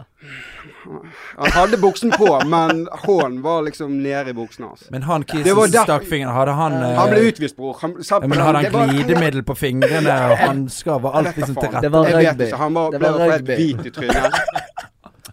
[1.38, 4.84] Han hadde buksen på, men hånden var liksom nede i buksen hans.
[4.90, 6.90] Men han kisen som der- stakk fingeren, hadde han uh...
[6.98, 7.76] Han ble utvist, bror.
[7.80, 10.98] Han, ja, Men hadde han glidemiddel på fingrene og hansker?
[11.06, 11.80] Var alt liksom til rette?
[11.86, 12.44] Det var rugby.
[12.48, 12.56] ikke.
[12.64, 13.56] Han var, Det ble var helt rugby.
[13.60, 14.40] hvit i trynet.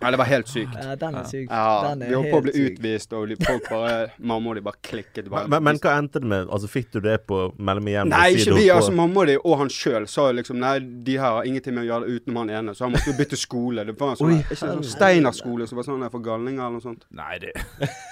[0.01, 0.73] Ja, det var helt sykt.
[0.81, 1.47] Ja, den er syk.
[1.49, 3.95] Ja, Den er vi holdt på å bli utvist, og folk bare
[4.31, 5.29] Mamma og de bare klikket.
[5.29, 5.47] Bare.
[5.51, 6.49] Men, men hva endte det med?
[6.49, 8.09] Altså Fikk du det på mellom igjen?
[8.11, 8.67] Nei, ikke vi.
[8.73, 11.75] altså Mamma og de og han sjøl sa jo liksom Nei, de her har ingenting
[11.77, 12.75] med å gjøre det utenom han ene.
[12.77, 13.85] Så han måtte jo bytte skole.
[13.87, 16.85] Det var en sånn, Oi, ikke sånn Steinerskole som var sånn for galninger eller noe
[16.85, 17.05] sånt.
[17.15, 17.53] Nei, det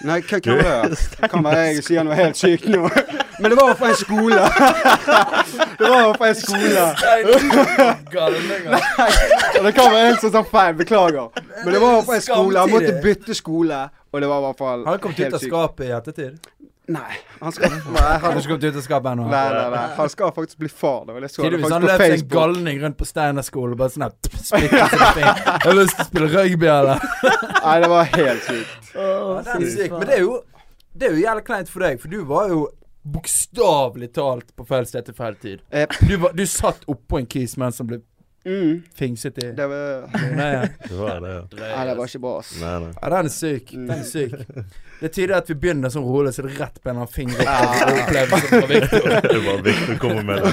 [0.05, 0.61] Nei, hva kan
[0.93, 2.85] det Kan være jeg sier noe helt sykt nå.
[3.39, 4.39] Men det var jo fra en skole.
[5.79, 6.81] det var jo fra en skole.
[9.59, 10.73] Og det kan være helt sånn feil.
[10.79, 11.29] Beklager.
[11.63, 12.59] Men det var på en skole.
[12.59, 13.81] Han måtte bytte skole.
[14.11, 16.49] Og det var i hvert fall han kommet ut av skapet i ettertid?
[16.89, 17.17] Nei.
[17.39, 19.27] Han skal Nei, han, du kommet ut av skapet ennå?
[19.29, 19.83] nei, nei, nei.
[19.99, 21.03] han skal faktisk bli far.
[21.05, 21.19] Da.
[21.21, 24.15] jeg så det faktisk han på en galning rundt på Steinerskolen og bare sånn her,
[24.41, 24.97] splitter.
[25.19, 27.05] Jeg har lyst til å spille rugby, eller?
[27.67, 28.91] Nei, det var helt sykt.
[28.95, 29.13] Ja,
[29.45, 29.93] den er syk.
[29.93, 30.39] Men det er jo
[30.99, 32.63] Det er jo jævlig kleint for deg, for du var jo
[33.09, 35.61] bokstavelig talt på feil sted til feil tid.
[35.71, 35.93] Yep.
[36.09, 38.01] Du, var, du satt oppå en kis mens han ble
[38.49, 40.61] mm, fingset i det var Nei, ja.
[40.89, 41.41] Det var det, ja.
[41.59, 42.53] Nei, det var ikke bra, ass.
[42.61, 42.93] Nei, nei.
[42.95, 43.73] ja, den er syk.
[43.73, 44.33] Den er syk.
[44.99, 47.13] Det er tydelig at vi begynner sånn rolig, så det er rett på en av
[47.13, 47.45] fingrene.
[49.29, 50.51] Det var viktig å komme med det.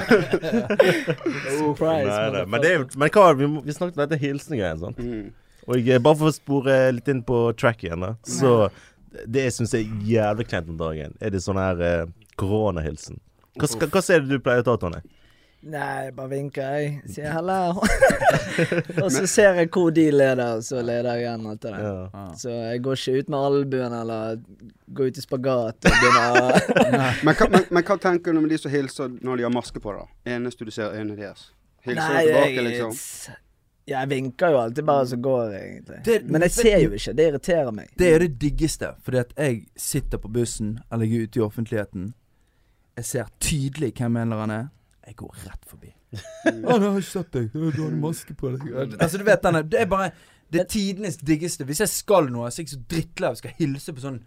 [1.58, 2.12] Surprise.
[2.12, 2.44] Nei, nei.
[2.46, 5.00] Men, det er, men hva, vi, må, vi snakket om dette hilsengreien, sant?
[5.02, 5.32] Mm.
[5.66, 8.14] Og jeg, bare for å spore litt inn på track igjen, da.
[8.22, 8.52] Så
[9.24, 12.02] det jeg syns er jævlig kleint om dagen, er det sånn her eh,
[12.38, 13.18] koronahilsen.
[13.56, 15.02] Hva, hva, hva er det du pleier å ta, Tonje?
[15.66, 16.90] Nei, bare vinker jeg.
[17.11, 17.80] Sier hallo.
[19.02, 21.80] og så ser jeg hvor de leder, så leder jeg igjen etter det.
[21.87, 22.26] Ja.
[22.38, 24.37] Så jeg går ikke ut med albuen eller
[24.94, 26.68] går ut i spagat og begynner
[27.26, 29.82] Men, hva- men, men hva tenker du om de som hilser når de har maske
[29.82, 30.06] på, da?
[30.36, 31.49] Eneste du ser øynene deres?
[31.86, 32.95] Hilser Nei, tilbake, liksom?
[33.86, 35.99] Jeg vinker jo alltid bare så går jeg, egentlig.
[36.06, 37.12] Det- Men jeg ser jo ikke.
[37.19, 37.90] Det irriterer meg.
[37.99, 41.45] Det er det diggeste, fordi at jeg sitter på bussen eller jeg er ute i
[41.47, 42.08] offentligheten.
[42.97, 44.73] Jeg ser tydelig hvem en eller annen er.
[45.06, 45.92] Jeg går rett forbi.
[46.12, 46.64] Mm.
[46.66, 47.52] Å, jeg har ikke sett deg.
[47.54, 48.64] Du har maske på deg.
[48.97, 50.08] Altså, du vet denne Det er bare
[50.50, 51.66] Det er tidenes diggeste.
[51.69, 54.19] Hvis jeg skal noe, så er jeg så drittlei av å skal hilse på sånn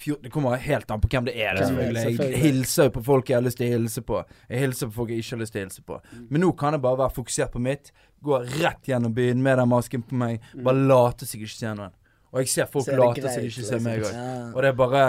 [0.00, 1.56] fjor- Det kommer helt an på hvem det er.
[1.56, 2.16] Det.
[2.20, 4.22] Jeg hilser jo på folk jeg har lyst til å hilse på.
[4.48, 6.00] Jeg hilser på folk jeg ikke har lyst til å hilse på.
[6.28, 7.92] Men nå kan jeg bare være fokusert på mitt.
[8.24, 10.44] Gå rett gjennom byen med den masken på meg.
[10.56, 11.96] Bare late som jeg ikke ser noen.
[12.32, 14.20] Og jeg ser folk late som de ikke ser meg liksom.
[14.20, 14.52] òg.
[14.56, 15.04] Og det er bare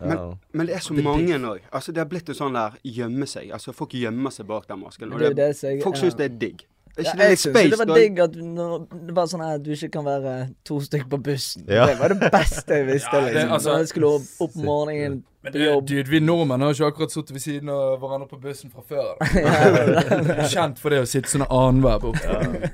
[0.00, 1.56] Men, men det er så er mange nå.
[1.72, 3.50] Altså, det har blitt en sånn der gjemme seg.
[3.52, 5.12] Altså, folk gjemmer seg bak den masken.
[5.12, 6.02] Og Det er det, det jeg- folk ja.
[6.02, 6.66] syns det er digg.
[6.98, 7.70] Er Ja, ikke det jeg litt syns space?
[7.70, 10.32] det var digg at når, det var sånn at du ikke kan være
[10.64, 11.64] to stykker på bussen.
[11.68, 11.86] Ja.
[11.86, 13.12] Det var det beste jeg visste.
[13.12, 13.52] Ja, det- liksom.
[13.52, 15.86] altså- Når jeg skulle opp, opp om morgenen Men på jobb.
[15.86, 19.14] dude, vi nordmenn har ikke akkurat sittet ved siden av hverandre på bussen fra før.
[20.38, 22.70] Ja, Kjent for det å sitte sånn annenhver borte.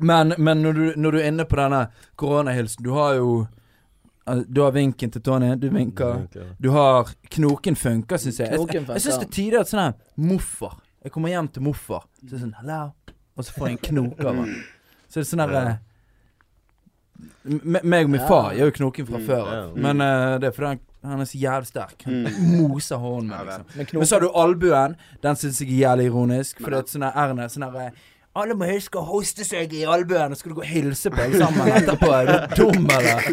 [0.00, 1.86] Men, men når, du, når du er inne på denne
[2.18, 3.46] koronahilsen Du har jo
[4.48, 5.54] Du har vinken til Tony.
[5.58, 6.26] Du vinker.
[6.62, 8.50] Du har Knoken funker, syns jeg.
[8.52, 10.76] Jeg, Knoken jeg, syns det er at sånn her Moffer.
[11.02, 12.92] Jeg kommer hjem til moffer, så er det sånn Hello.
[13.36, 14.52] Og så får jeg en knok av han.
[15.10, 15.64] Så er det sånn herre
[17.42, 19.76] Meg og min far gjør jo knoken fra Mm, før av.
[19.78, 20.80] Men uh, det er fordi han,
[21.10, 22.02] han er så jævlig sterk.
[22.06, 22.62] Han Mm.
[22.62, 23.98] moser hånden min, liksom.
[23.98, 24.96] Men så har du albuen.
[25.22, 26.60] Den syns jeg er jævlig ironisk.
[26.62, 27.92] For det er sånn her Erne sånn her
[28.32, 31.20] alle må huske å hoste seg i albuen, og skal du gå og hilse på
[31.20, 32.08] alle sammen etterpå?
[32.16, 33.26] Er du dum, eller?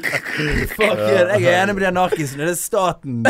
[0.74, 1.30] Fuck it.
[1.40, 2.44] Jeg er enig med de narkisene.
[2.50, 3.22] Det er staten.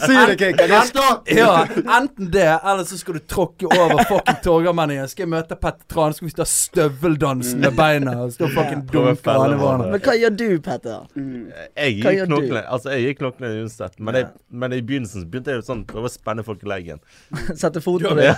[0.00, 0.66] Si det, Kikka.
[0.66, 1.38] Det er staten!
[1.38, 1.54] ja,
[1.96, 5.08] enten det, eller så skal du tråkke over fucking Torgallmenningen.
[5.12, 9.32] Skal jeg møte Petter Tran, skal vi stå støveldansen med beina og stå fucking dunke
[9.32, 9.88] alle hverandre.
[9.94, 11.08] Men hva gjør du, Petter?
[11.16, 13.96] Jeg gir knoklene Altså, jeg gir knoklene uansett.
[14.00, 17.00] Men, jeg, men i begynnelsen begynte jeg sånn prøve å spenne folk i leggen.
[17.60, 18.34] Sette foten på det?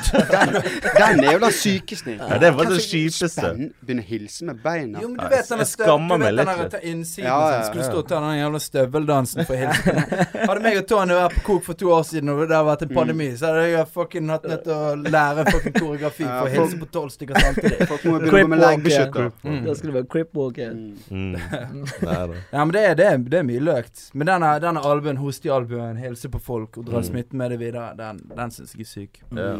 [1.00, 2.14] Den er jo da den sykeste.
[2.18, 3.50] Ja, det var det kjipeste.
[3.82, 5.00] Begynner å hilse med beina.
[5.02, 7.28] Jo, men du vet støv, skammer du meg vet den litt, der vet ta innsiden
[7.28, 7.66] Ja, ja, ja.
[7.68, 10.00] Skulle stå og ta den jævla støveldansen for hilsen.
[10.48, 12.84] Hadde meg og Tony vært på kok for to år siden, og det hadde vært
[12.86, 16.52] en pandemi, så hadde jeg fucking hatt nødt til å lære fucking koreografi for å
[16.56, 17.88] hilse på tolv stykker samtidig.
[17.92, 19.30] Crip må begynne å gå med leggbeskytter.
[19.42, 19.60] Mm.
[19.66, 20.72] Da skulle det være cripwalker.
[20.72, 20.96] Mm.
[21.10, 21.86] Mm.
[22.52, 24.06] Ja, men det er, det er, det er mye løkt.
[24.18, 27.06] Men denne, denne albuen, hostealbuen, hilse på folk og dra Mm.
[27.08, 29.22] smitten med det videre, den, den syns jeg er syk.
[29.34, 29.56] Ja.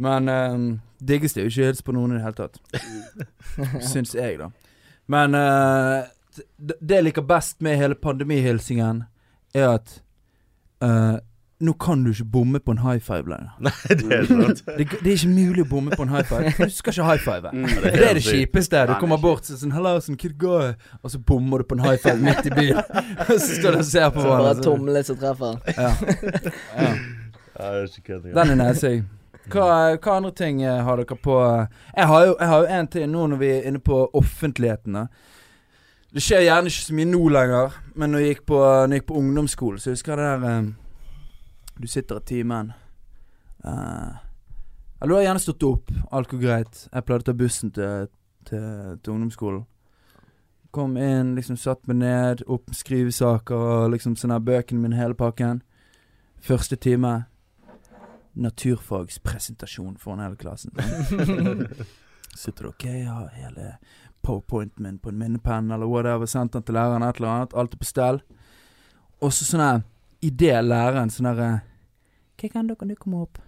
[0.00, 0.66] Men um,
[1.04, 2.60] diggeste er jo ikke å hilse på noen i det hele tatt.
[3.92, 4.48] Syns jeg, da.
[5.10, 6.06] Men uh,
[6.58, 9.04] det jeg liker best med hele pandemihilsingen,
[9.54, 9.98] er at
[10.84, 11.18] uh,
[11.60, 13.50] Nå kan du ikke bomme på en high five lenger.
[13.66, 14.62] Nei, det er sant.
[14.78, 16.54] Det, det er ikke mulig å bomme på en high five.
[16.56, 17.50] Du skal ikke high five.
[17.52, 17.66] Mm.
[17.84, 18.86] Det er det kjipeste.
[18.88, 20.70] Du kommer bort så sånn 'Hello, sånn, kid guy»,
[21.02, 22.80] og så bommer du på en high five midt i byen.
[23.28, 24.62] Og så står du og ser på Så bare hverandre.
[24.62, 25.60] så- tomle som treffer.
[25.76, 25.92] Ja.
[26.80, 26.94] Ja.
[28.32, 28.94] Den er nesig.
[29.48, 31.66] Hva, hva andre ting eh, har dere på eh?
[31.96, 34.98] Jeg har jo, jeg har jo en ting nå når vi er inne på offentligheten.
[36.10, 39.18] Det skjer gjerne ikke så mye nå lenger, men når jeg gikk på, jeg på
[39.20, 40.72] ungdomsskolen, så husker jeg det der um,
[41.80, 42.72] Du sitter i timen.
[43.64, 44.18] Uh,
[45.00, 46.80] eller du har gjerne stått opp, alt går greit.
[46.92, 48.10] Jeg pleide å ta bussen til,
[48.48, 49.62] til, til ungdomsskolen.
[50.74, 55.16] Kom inn, liksom satt meg ned, opp med skrivesaker og liksom sånne bøkene mine, hele
[55.18, 55.62] pakken.
[56.42, 57.29] Første time
[58.32, 60.74] naturfagspresentasjon foran hele klassen.
[62.36, 63.74] Sitter du ok, jeg har hele
[64.22, 67.74] powerpointen min på en minnepenn eller whatever, sendt den til læreren, et eller annet, alt
[67.74, 68.20] er på stell.
[69.20, 69.82] Og så sånn her,
[70.24, 71.50] idet læreren sånn herre
[72.40, 73.40] Hva kan dere nå komme opp?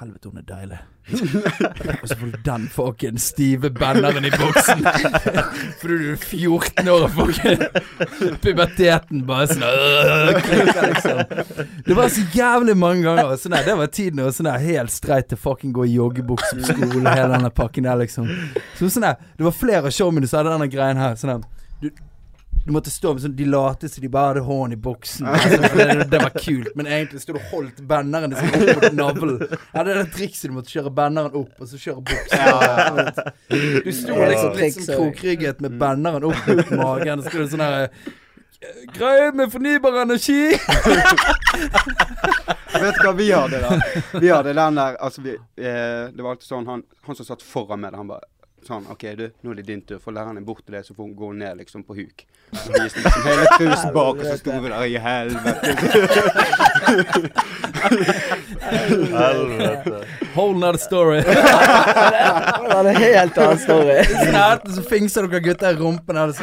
[0.00, 0.78] Helvete, hun er deilig.
[2.02, 4.80] og så får du den fucking stive banneren i boksen.
[5.80, 7.60] Fordi du er 14 år og fucking
[8.44, 11.20] puberteten bare sånn øh, liksom.
[11.86, 13.34] Det var så jævlig mange ganger.
[13.34, 16.70] og Sånn det var tiden og sånn helt streit til fucking gå i joggebukse på
[16.72, 18.32] skole, hele denne pakken der, liksom.
[18.78, 21.20] Så sånn Det var flere av showmene som hadde denne greien her.
[21.20, 21.44] Sånn
[21.82, 21.90] du,
[22.66, 25.26] du måtte stå med sånn De late som de bare hadde hånd i boksen.
[25.30, 28.96] Altså, det, det var kult, men egentlig sto du og holdt banneren liksom opp mot
[28.98, 29.38] navlen.
[29.72, 33.24] Ja, det er det trikset du måtte kjøre banneren opp, og så kjøre boksen.
[33.86, 34.28] Du sto Ja.
[34.34, 37.90] liksom litt sånn krokrygget med banneren opp mot magen, og så skulle du sånn her
[38.96, 40.56] Greier med fornybar energi!
[42.80, 43.76] Vet du hva vi hadde da?
[44.20, 47.44] Vi hadde den der Altså, vi eh, Det var alltid sånn han, han som satt
[47.44, 48.24] foran meg, han bare
[48.66, 50.00] Sånn, OK, du, nå er det din tur.
[50.02, 52.24] Får læreren bort til deg, så får hun gå ned liksom på huk.
[52.50, 55.66] Så viste liksom hele trusen bak, og så sto vi der i helvete.
[58.66, 60.00] Helvete.
[60.34, 61.20] Whole not story.
[61.22, 64.02] Det var en helt annen story.
[64.26, 66.42] Snart så fingser dere gutter i rumpen, og så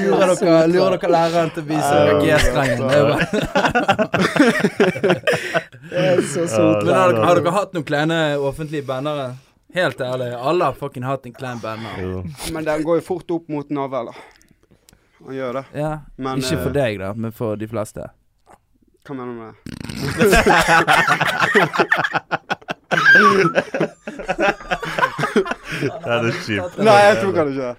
[0.00, 2.80] lurer dere, lurer dere læreren til å vise dere G-strengen.
[5.92, 6.80] Det er så sot.
[6.84, 9.34] Men har dere, har dere hatt noen kleine offentlige bannere?
[9.74, 12.22] Helt ærlig, alle har fucking hatt en klein banner.
[12.52, 14.14] Men den går jo fort opp mot navlen.
[15.24, 15.64] Han gjør det.
[15.74, 18.06] Ja, Men, ikke for eh, deg, da, men for de fleste.
[19.04, 20.44] Hva mener du med det?
[26.04, 26.78] Det er kjipt.
[26.84, 27.72] Nei, jeg tok han ikke.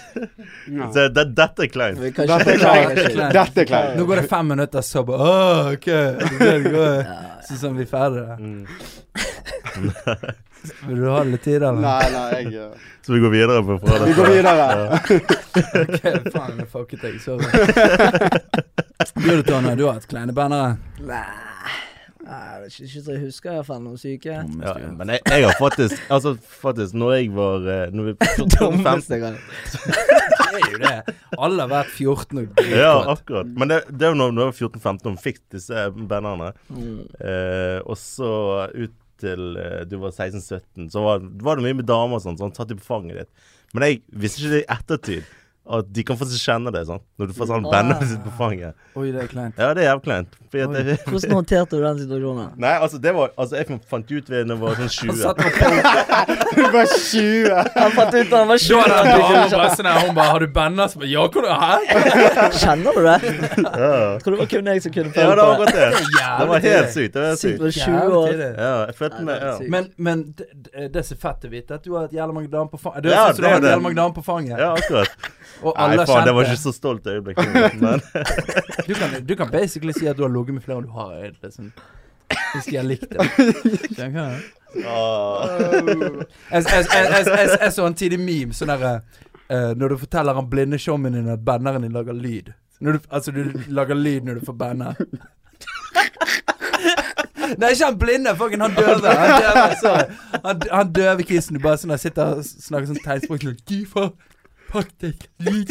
[0.94, 1.98] Så det, dette er kleint.
[2.00, 2.28] Dette er
[2.60, 2.98] kleint.
[3.34, 3.96] Dette er kleint.
[3.98, 5.88] Nå går det fem minutter, så bare Åh, ok,
[6.22, 6.96] Sånn det går.
[7.48, 8.32] Så sånn vi ferdige.
[8.38, 8.62] Mm.
[10.86, 11.80] Vil du ha litt tid, eller?
[11.82, 12.44] Nei, nei, jeg
[13.02, 14.66] Så vi går videre på fra Vi går videre.
[15.52, 16.00] Ok,
[16.32, 17.14] faen, jeg fucket deg.
[17.20, 17.44] Sorry.
[19.20, 20.76] Du Tone, du har hatt kleine bannere?
[21.04, 21.20] Nei,
[22.32, 24.36] Nei, jeg vet ikke, ikke så jeg husker i hvert fall noen syke.
[24.62, 28.14] Ja, men jeg, jeg har faktisk Altså, faktisk, når jeg var eh, Når vi
[28.54, 29.36] Dummeste gang.
[30.52, 31.14] Det er jo det.
[31.40, 33.48] Alle har vært 14 og Ja, akkurat.
[33.56, 36.50] Men det, det er jo når når jeg var 14-15 og fikk disse bandene.
[36.68, 36.98] Mm.
[37.24, 38.32] Eh, og så
[38.74, 42.36] ut til eh, du var 16-17, så var, var det mye med damer og sånn,
[42.36, 43.48] så han satt jo på fanget ditt.
[43.72, 45.32] Men jeg visste ikke det i ettertid.
[45.64, 46.98] At de kan faktisk kjenne det, sånn.
[47.20, 47.70] Når du får sånn Ah.
[47.70, 48.74] bandet sitt på fanget.
[48.98, 49.54] Oi, det er kleint.
[49.56, 50.28] Ja, det er jævlig kleint.
[50.52, 52.48] Hvordan håndterte du den situasjonen?
[52.64, 55.16] Nei, altså, det var Altså, jeg fant ut ved da jeg var sånn 20.
[55.22, 55.70] Satt på på
[56.58, 57.70] Du var 20.
[57.78, 58.74] Han fant ut han var 20.
[58.74, 61.28] Da var det en bare sånn her, hun bare 'Har du banner?' Så bare 'Ja,
[61.28, 63.18] hvor du Hæ?' Kjenner du det?
[63.62, 65.90] Ja, Tror det var kun jeg som kunne ja det var godt det?
[65.94, 66.48] det.
[66.48, 67.12] Var helt sykt.
[67.14, 67.60] Det var Sykt sykt.
[67.62, 68.28] var 20 år.
[68.58, 69.54] Ja, jeg følte meg ja.
[69.68, 72.68] Men, men det, er så fett å vite at du har hatt jævla mange damer
[72.68, 73.02] på fanget.
[73.02, 73.70] Du Ja, har det hatt det.
[73.70, 74.58] jævla mange damer på fanget.
[74.58, 75.08] ja, akkurat.
[75.62, 77.38] Og Nei, alle faen, det var ikke så stolt øyeblikk.
[77.82, 78.00] Men
[78.88, 81.12] du, kan, du kan basically si at du har ligget med flere enn du har.
[81.22, 81.36] øyd.
[81.42, 81.72] Liksom.
[82.54, 83.28] Hvis de har likt det.
[83.92, 84.40] Skjønner du hva jeg mener?
[84.88, 85.42] ah,
[86.50, 86.64] Jeg,
[87.60, 88.92] jeg, så en tidlig meme sånn derre
[89.52, 92.54] uh, Når du forteller han blinde showmen din at banneren din lager lyd.
[92.80, 94.94] Når du, altså, du lager lyd når du får banne.
[97.58, 99.12] Nei, ikke han blinde, fucking han døve.
[99.12, 100.04] Han døve, sorry.
[100.44, 103.58] Han, han døve kissen du bare sånn der sitter og snakker sånn tegnspråk sånn
[104.72, 105.66] Du får faktisk lyd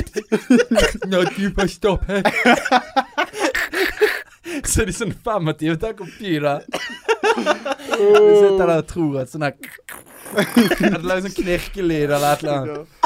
[1.10, 2.22] når du får stopp her.
[4.70, 6.58] Så er de sånn 25, tenk om fy, da.
[7.32, 9.56] De sitter der og tror at sånn her
[10.42, 12.98] At det lager sånn knirkelyd eller et eller annet.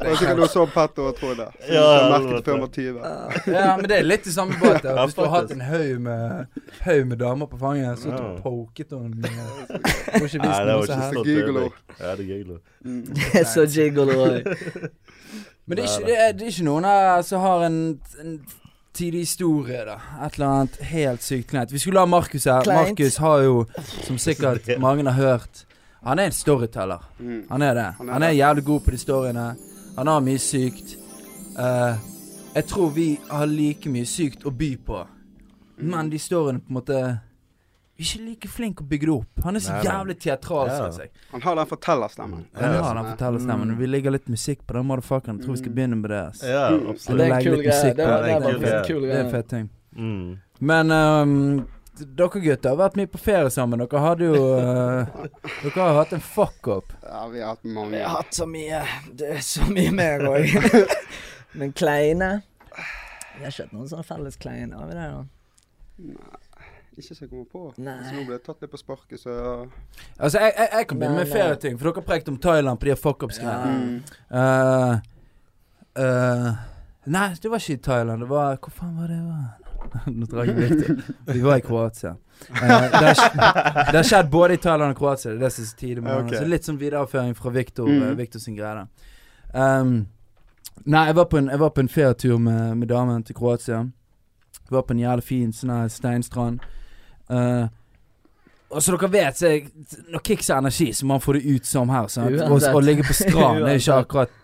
[0.00, 2.14] Det var sikkert noe så Petter og tro, Som Ja, ikke har helvete.
[2.14, 3.52] merket før han var 20.
[3.52, 4.86] Ja, men det er litt i samme båt.
[4.88, 8.22] Ja, Hvis du har hatt en haug med, haug med damer på fanget, så har
[8.24, 9.28] du poket henne.
[9.28, 11.28] Får ikke Nei, vist det noe var så ikke her.
[11.28, 11.66] Gigolo.
[12.00, 12.58] Ja, det er gigolo.
[12.80, 13.02] Mm.
[13.12, 14.50] Det er så jiggle òg.
[15.68, 17.78] Men det er, ikke, det, er, det er ikke noen her som har en,
[18.24, 18.32] en
[19.00, 19.96] tidig historie, da.
[20.26, 21.72] Et eller annet helt sykt kleint.
[21.72, 22.66] Vi skulle ha Markus her.
[22.68, 23.64] Markus har jo,
[24.04, 25.66] som sikkert mange har hørt
[26.02, 27.02] Han er en storyteller.
[27.18, 27.42] Mm.
[27.50, 27.88] Han er det.
[27.98, 29.56] Han er jævlig god på de storyene.
[29.98, 30.94] Han har mye sykt.
[31.58, 31.98] Uh,
[32.54, 35.02] jeg tror vi har like mye sykt å by på,
[35.76, 37.02] men de storyene på en måte
[38.04, 39.40] ikke like flinke å bygge det opp.
[39.44, 40.90] Han er så Nei, jævlig teatralsk Ja.
[40.96, 41.10] seg.
[41.32, 42.44] Han har den fortellerstemmen.
[42.54, 43.70] Han Ja, har den fortellerstemmen.
[43.74, 43.78] Mm.
[43.78, 45.38] Vi legger litt musikk på den motherfuckeren.
[45.38, 46.22] Jeg tror vi skal begynne med det.
[46.26, 46.46] Altså.
[46.46, 47.18] Ja, absolutt.
[47.18, 47.94] Det er en kul greie.
[47.94, 48.60] Det var, det.
[48.60, 49.70] det var kul Det er en fet ting.
[49.96, 50.38] Mm.
[50.60, 51.66] Men um,
[52.00, 53.78] dere gutter har vært mye på ferie sammen.
[53.84, 55.24] Dere hadde jo uh,
[55.64, 56.92] Dere har hatt en fuck-up.
[57.02, 57.96] Ja, vi har hatt mange.
[57.96, 58.82] Vi har hatt så mye
[59.12, 60.46] Det er så mye mer òg.
[61.58, 62.42] Men kleine
[63.36, 65.08] Vi har ikke hatt noen sånne felles kleine, har vi det?
[65.10, 65.24] da?
[66.00, 66.38] Nei,
[67.02, 67.62] ikke så jeg kommer på.
[67.82, 67.96] Nei.
[68.06, 69.36] Så nå ble jeg tatt litt på sparket, så
[70.18, 72.90] Altså, jeg, jeg, jeg kan begynne med flere ting, for dere prekte om Thailand på
[72.90, 74.02] de fuckups-greiene.
[74.30, 74.44] Ja.
[74.90, 75.00] mm.
[76.00, 76.50] Uh, uh,
[77.06, 78.20] nei, det var ikke i Thailand.
[78.24, 79.20] Det var Hvor faen var det?
[79.26, 79.56] var?
[80.12, 81.04] Nå drar jeg litt.
[81.26, 82.14] Vi var i Kroatia.
[82.50, 83.14] Uh, det, har,
[83.90, 85.32] det har skjedd både i Thailand og Kroatia.
[85.32, 87.88] Det er det som er så tidlig med Ja, Så litt sånn videreføring fra Victor,
[87.88, 88.16] Mm.
[88.18, 88.86] Victor sin greie.
[89.52, 90.06] Um,
[90.84, 93.80] nei, jeg var på en, jeg var på en ferietur med, med damen til Kroatia.
[94.68, 96.60] Vi var på en jævlig fin sånn her steinstrand.
[97.30, 97.68] Eh,
[98.70, 99.64] og så dere vet, så er,
[100.12, 102.06] når Kicks har energi, så må man få det ut som her.
[102.46, 104.36] Og, å ligge på stranden er ikke akkurat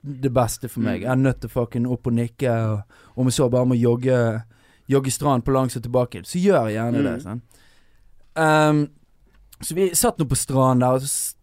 [0.00, 1.04] det beste for meg.
[1.04, 2.50] Jeg er nødt til fucking opp og nikke.
[2.50, 4.16] Og om jeg så bare må jogge
[4.90, 7.10] Jogge strand på langs og tilbake, så gjør jeg gjerne det.
[7.22, 7.42] Sånn.
[8.34, 8.80] Um,
[9.62, 11.36] så vi satt nå på stranden der, og så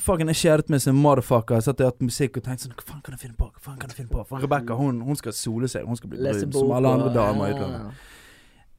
[0.00, 1.58] Fucking jeg kjedet meg som motherfucker.
[1.58, 3.50] Jeg satt og hørte musikk og tenkte sånn Hva faen kan jeg finne på?
[3.52, 4.22] Hva faen kan jeg finne på?
[4.30, 5.84] For Rebekka hun, hun skal sole seg.
[5.84, 8.06] Hun skal bli brun som alle andre damer i utlandet.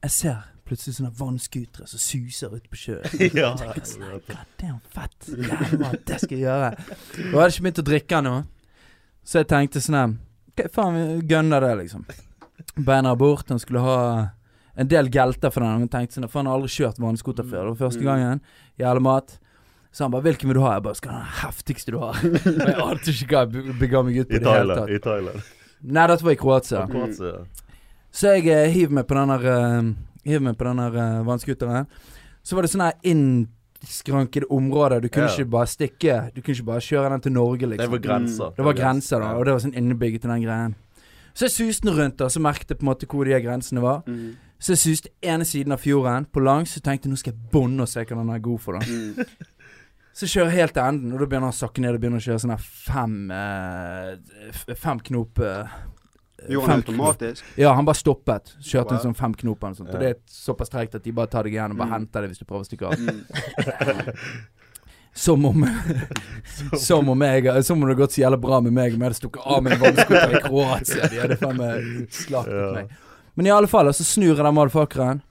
[0.02, 3.04] Jeg ser plutselig sånne vannskutere som suser ut på sjøen.
[3.40, 3.54] Ja.
[3.56, 5.28] sånn, God damn, fett.
[5.28, 6.70] Jævla, det skal jeg gjøre.
[7.32, 8.34] Og jeg hadde ikke begynt å drikke ennå.
[9.24, 10.14] Så jeg tenkte sånn her,
[10.54, 12.04] Ok, faen, vi gønner det, liksom.
[12.86, 13.48] Beina bort.
[13.50, 13.96] Han skulle ha
[14.78, 15.80] en del gelter for den.
[15.82, 17.64] Han tenkte sånn, faen, jeg har aldri kjørt vannskuter før.
[17.66, 18.06] Det var første Mm.
[18.06, 18.40] gangen.
[18.78, 19.38] Jævla mat.
[19.94, 22.22] Så han bare 'Hvilken vil du ha?' Jeg bare 'Skal ha den heftigste du har'.
[22.22, 24.90] Men jeg ante ikke hva jeg be- bega meg ut på I det hele tatt.
[24.90, 25.42] I Thailand.
[25.82, 26.86] Nei, dette var i Kroatia.
[26.90, 27.46] Kroatia.
[28.12, 31.24] Så jeg eh, hiver meg på den der eh, Hiver meg på den der eh,
[31.26, 31.86] vannskuteren.
[32.44, 35.00] Så var det sånn her innskranket område.
[35.02, 35.36] Du kunne Ja.
[35.36, 37.90] ikke bare stikke Du kunne ikke bare kjøre den til Norge, Det liksom.
[37.90, 38.50] var grenser.
[38.56, 39.34] Det var grenser, da.
[39.36, 40.74] Og det var sånn innebygget til den greien.
[41.34, 43.80] Så jeg suste rundt, da, så merket jeg på en måte hvor de her grensene
[43.82, 44.02] var.
[44.06, 44.36] Mm.
[44.60, 47.80] Så jeg suste ene siden av fjorden på langs, så tenkte nå skal jeg bonde
[47.82, 48.86] og se hva den er god for, da.
[48.86, 49.24] Mm.
[50.14, 52.20] Så kjører jeg helt til enden, og da begynner han å sakke ned og begynner
[52.20, 55.66] å kjøre sånn her fem eh, Fem knop eh,
[56.48, 57.44] Gjorde han automatisk?
[57.56, 58.54] Ja, han bare stoppet.
[58.60, 58.98] Kjørte Wow.
[58.98, 59.88] en sånn fem knop eller noe sånt.
[59.88, 59.94] Ja.
[59.94, 61.92] Og det er såpass treigt at de bare tar deg igjen og bare Mm.
[61.94, 62.94] henter deg hvis du prøver å stikke av.
[62.98, 64.14] Mm.
[65.14, 65.64] Som om
[66.76, 69.06] Som om jeg Som om det hadde gått så jævla bra med meg om jeg
[69.10, 71.08] hadde stukket av med en vannskuter i Kroatia.
[71.08, 72.72] De hadde faen meg slaktet Ja.
[72.74, 72.88] meg.
[73.36, 75.22] Men i alle fall, så snur jeg den motherfuckeren,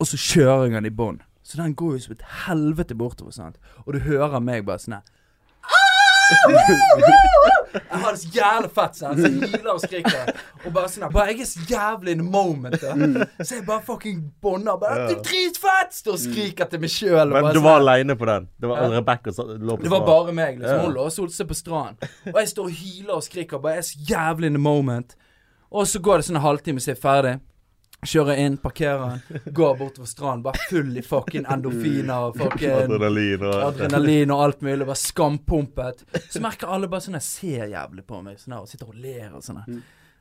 [0.00, 1.20] og så kjører jeg den i bånn.
[1.44, 3.56] Så den går jo som et helvete bortover, sant.
[3.86, 5.02] Og du hører meg bare sånn her
[7.74, 8.96] Jeg har det så jævlig fett.
[8.98, 10.32] Så jeg hyler og skriker.
[10.64, 12.94] Og bare sånn Bare jeg er så jævlig in the moment, da.
[13.44, 14.78] Så jeg bare fucking bånner.
[14.80, 15.08] Bare Ja.
[15.16, 17.32] er dritfett!' Står og skriker til meg sjøl.
[17.32, 18.48] Men du var aleine på den?
[18.60, 18.88] Det var Ja.
[19.00, 20.58] Rebekka som lå på Det var bare meg.
[20.58, 21.96] liksom Hun lå og solte seg på stranden.
[22.34, 23.58] Og jeg står og hyler og skriker.
[23.58, 25.14] Bare jeg er så jævlig in the moment.
[25.70, 27.40] Og så går det sånn en halvtime, så er jeg ferdig.
[28.06, 33.42] Kjører inn, parkerer den, går bortover stranden, bare full i fucking endorfiner og fucking Adrenalin
[33.48, 34.86] og adrenalin og alt mulig.
[34.86, 36.04] Bare skampumpet.
[36.30, 39.00] Så merker alle bare sånn Jeg ser jævlig på meg sånn her, og sitter og
[39.02, 39.64] ler og sånn.
[39.66, 39.80] Mm.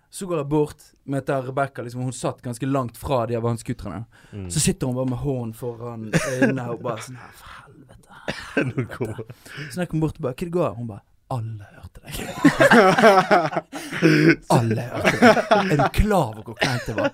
[0.09, 1.85] Så går jeg bort, møter Rebekka.
[1.85, 4.05] Liksom, hun satt ganske langt fra de av vannskutrene.
[4.31, 4.47] Mm.
[4.49, 8.23] Så sitter hun bare med hånden foran øynene og bare sånn her For helvete.
[8.55, 9.27] helvete.
[9.67, 10.73] Så når jeg kom bort og bare Hva det går?
[10.79, 12.13] Hun bare Alle hørte deg.
[14.55, 15.23] Alle hørte deg.
[15.57, 17.09] Er du klar over hvor kleint det var?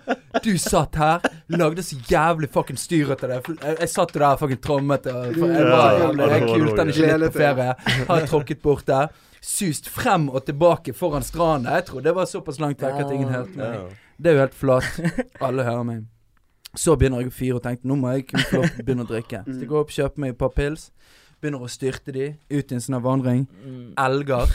[0.46, 1.18] Du satt her,
[1.50, 3.40] lagde så jævlig fucking styr etter det.
[3.50, 5.04] Jeg, jeg satt jo der fucking trommet.
[5.10, 7.74] For jeg var jævlig Jeg kulte den ikke litt på ferie.
[8.12, 9.06] Har tråkket bort der.
[9.44, 11.74] Sust frem og tilbake foran stranda.
[11.82, 13.74] Jeg tror det var såpass langt vekk at ingen hørte meg.
[14.22, 14.92] Det er jo helt flatt.
[15.44, 16.00] Alle hører meg.
[16.74, 19.40] Så begynner jeg å fyre og tenkte nå må jeg kunne få begynne å drikke.
[19.46, 20.82] Så jeg går opp og kjøper meg et par pils.
[21.44, 23.42] Begynner å styrte de ut i en sånn vandring.
[23.66, 23.90] Mm.
[24.00, 24.48] Elger.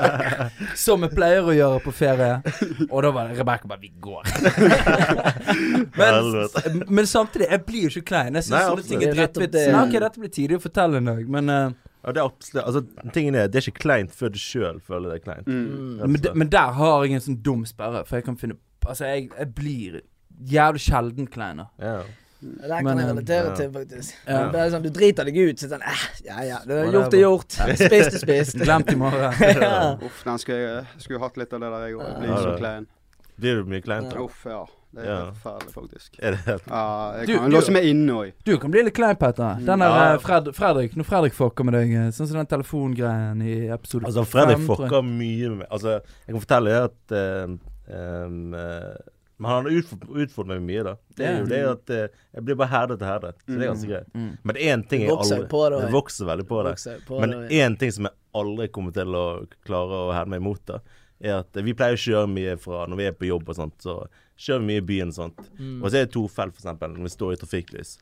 [0.84, 2.34] Som vi pleier å gjøre på ferie.
[2.90, 4.28] Og da var det Rebekka bare 'Vi går'.
[6.00, 8.36] men, men samtidig, jeg blir jo ikke klein.
[8.36, 9.08] Jeg syns sånne ting er absolutt.
[9.08, 9.52] Det er drittvits.
[9.56, 9.64] det.
[9.72, 11.72] Nei, Ok, dette blir tidlig å fortelle en dag, men, uh,
[12.04, 12.84] Ja, det er absolutt Altså,
[13.16, 15.46] tingen er, det er ikke kleint før du sjøl føler det er kleint.
[15.48, 15.98] Mm.
[16.04, 18.56] Men, de- men der har jeg en sånn dum sperre, for jeg kan finne
[18.86, 20.00] Altså, jeg, jeg blir
[20.48, 21.60] jævlig sjelden klein.
[21.64, 22.02] da.
[22.40, 22.48] Ja.
[22.62, 24.14] Det kan Men, jeg eh, relatere til, faktisk.
[24.26, 24.50] Ja.
[24.50, 27.14] Det er sånn, Du driter deg ut, så sånn eh, Ja ja, det er gjort
[27.14, 27.52] er gjort.
[27.52, 28.56] Spist er spist.
[28.66, 29.32] Glemt i morgen.
[29.60, 29.96] ja.
[30.00, 32.18] Uff, den skulle jeg skulle hatt litt av det der, jeg òg.
[32.20, 32.86] Blir Ja, så klein.
[33.40, 34.08] Blir du mye klein?
[34.08, 34.20] da?
[34.24, 34.64] Uff, ja.
[34.90, 35.16] Det er Ja.
[35.22, 36.16] helt forferdelig, faktisk.
[36.18, 38.32] Er det helt Ja, jeg kan du- låse meg inne òg.
[38.44, 39.54] Du kan bli litt klein, Petter.
[39.62, 40.14] Den der Ja.
[40.14, 44.04] eh, Fred, Fredrik, når Fredrik fucker med deg, eh, sånn som den telefongreien i episode
[44.08, 44.66] Altså, Fredrik jeg.
[44.66, 45.68] fucker mye med meg.
[45.70, 48.96] Altså, jeg kan fortelle deg at eh, em, eh,
[49.40, 50.94] Men han har utfordret, meg mye, da.
[51.16, 53.38] Det er jo det at eh, jeg blir bare herdet og herdet.
[53.46, 54.10] Så det er ganske greit.
[54.12, 54.32] Mm.
[54.50, 56.74] Men én ting jeg aldri på det, Det vokser veldig på det.
[57.08, 59.26] Men én ting som jeg aldri kommer til å
[59.64, 60.82] klare å herde meg imot, da,
[61.20, 63.76] er at vi pleier å kjøre mye fra når vi er på jobb og sånt,
[63.80, 63.96] så
[64.40, 65.42] kjører vi mye i byen og sånt.
[65.56, 65.78] Mm.
[65.80, 67.94] Og så er det to felt, for eksempel, når vi står i trafikklys.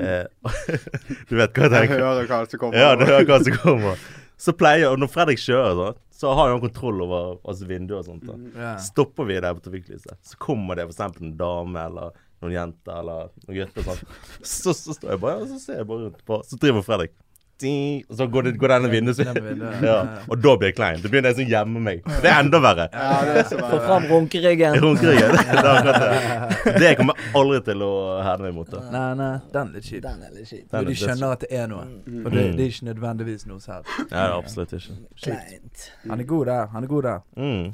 [0.00, 0.24] Eh,
[1.28, 2.00] du vet hva jeg Jeg tenker?
[2.04, 2.80] hører hva som kommer.
[2.80, 4.08] Ja, du hører hva som kommer.
[4.36, 8.06] Så pleier Og når Fredrik kjører, sånn, så har han kontroll over altså, vinduet og
[8.06, 8.24] sånt.
[8.24, 8.36] da.
[8.56, 8.78] yeah.
[8.80, 13.30] Stopper vi der på trafikklyset, så kommer det eksempel en dame eller noen jenter eller
[13.44, 13.84] noen gutter.
[13.84, 14.16] Sånn.
[14.40, 17.12] Så, så står jeg bare og så ser jeg bare rundt på Så driver Fredrik.
[17.56, 19.94] Og så går, det, går denne vinduet Den vinduet, ja.
[20.28, 20.98] Og da blir jeg klein.
[21.00, 22.02] Det begynner jeg som gjemmer meg.
[22.20, 22.84] Det er enda verre.
[22.92, 24.76] Ja, det så Få fram runkeryggen.
[24.84, 25.32] Runkeryggen.
[25.56, 26.74] Det er akkurat det.
[26.82, 27.92] Det kommer jeg aldri til å
[28.26, 28.68] herde meg mot.
[28.74, 28.82] da.
[28.92, 30.02] Nei, nei, den er litt kjip.
[30.04, 30.66] Den er litt kjip.
[30.68, 31.86] Den Og de er skjønner at det er noe.
[32.20, 33.88] Og det, det er ikke nødvendigvis noe selv.
[34.02, 34.98] Nei, det er absolutt ikke.
[35.24, 35.88] Kleint.
[36.10, 36.66] Han er god der.
[36.76, 37.24] Han er god der.
[37.40, 37.66] Mm.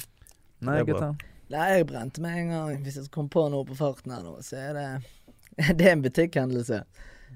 [0.62, 1.16] Nei, Det gutter.
[1.53, 2.77] Nei, jeg brente meg en gang.
[2.87, 4.87] Hvis jeg kom på noe på farten her nå, så er det
[5.79, 6.85] Det er en butikkhendelse.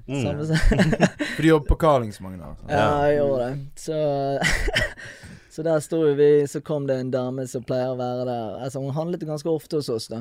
[0.06, 0.22] Mm.
[1.36, 3.56] For du jobber på Carlings mange Ja, jeg gjorde det.
[3.80, 3.96] Så
[5.56, 8.58] Så der sto vi, så kom det en dame som pleier å være der.
[8.60, 10.18] Altså, hun handlet ganske ofte hos oss, da.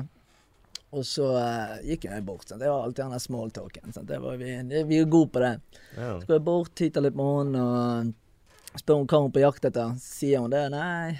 [0.96, 2.46] Og så uh, gikk jeg bort.
[2.48, 2.62] Sant?
[2.62, 3.92] Det var alltid den der smalltalken.
[3.92, 4.08] Sant?
[4.08, 4.54] Det var vi,
[4.88, 5.50] vi er gode på det.
[5.92, 6.14] Ja.
[6.14, 9.42] Så går jeg bort, titter litt på henne og spør om hva hun er på
[9.44, 9.92] jakt etter.
[10.00, 10.62] Så sier hun det.
[10.72, 11.18] Nei.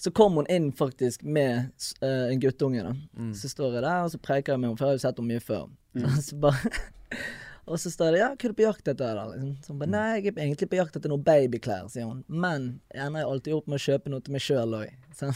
[0.00, 1.68] Så kom hun inn faktisk med
[2.00, 2.86] uh, en guttunge.
[2.86, 2.94] da.
[3.18, 3.34] Mm.
[3.36, 5.20] Så står jeg der og så preker jeg med henne, for jeg har jo sett
[5.20, 5.68] henne mye før.
[6.30, 6.78] Så bare,
[7.68, 9.18] og så står det ja, hva er du på jakt etter?
[9.18, 9.24] da?
[9.32, 9.50] Liksom.
[9.62, 12.22] Så hun bare nei, jeg er egentlig på jakt etter noen babyklær, sier hun.
[12.28, 14.94] Men jeg ender jo alltid opp med å kjøpe noe til meg sjøl òg.
[15.18, 15.32] Så,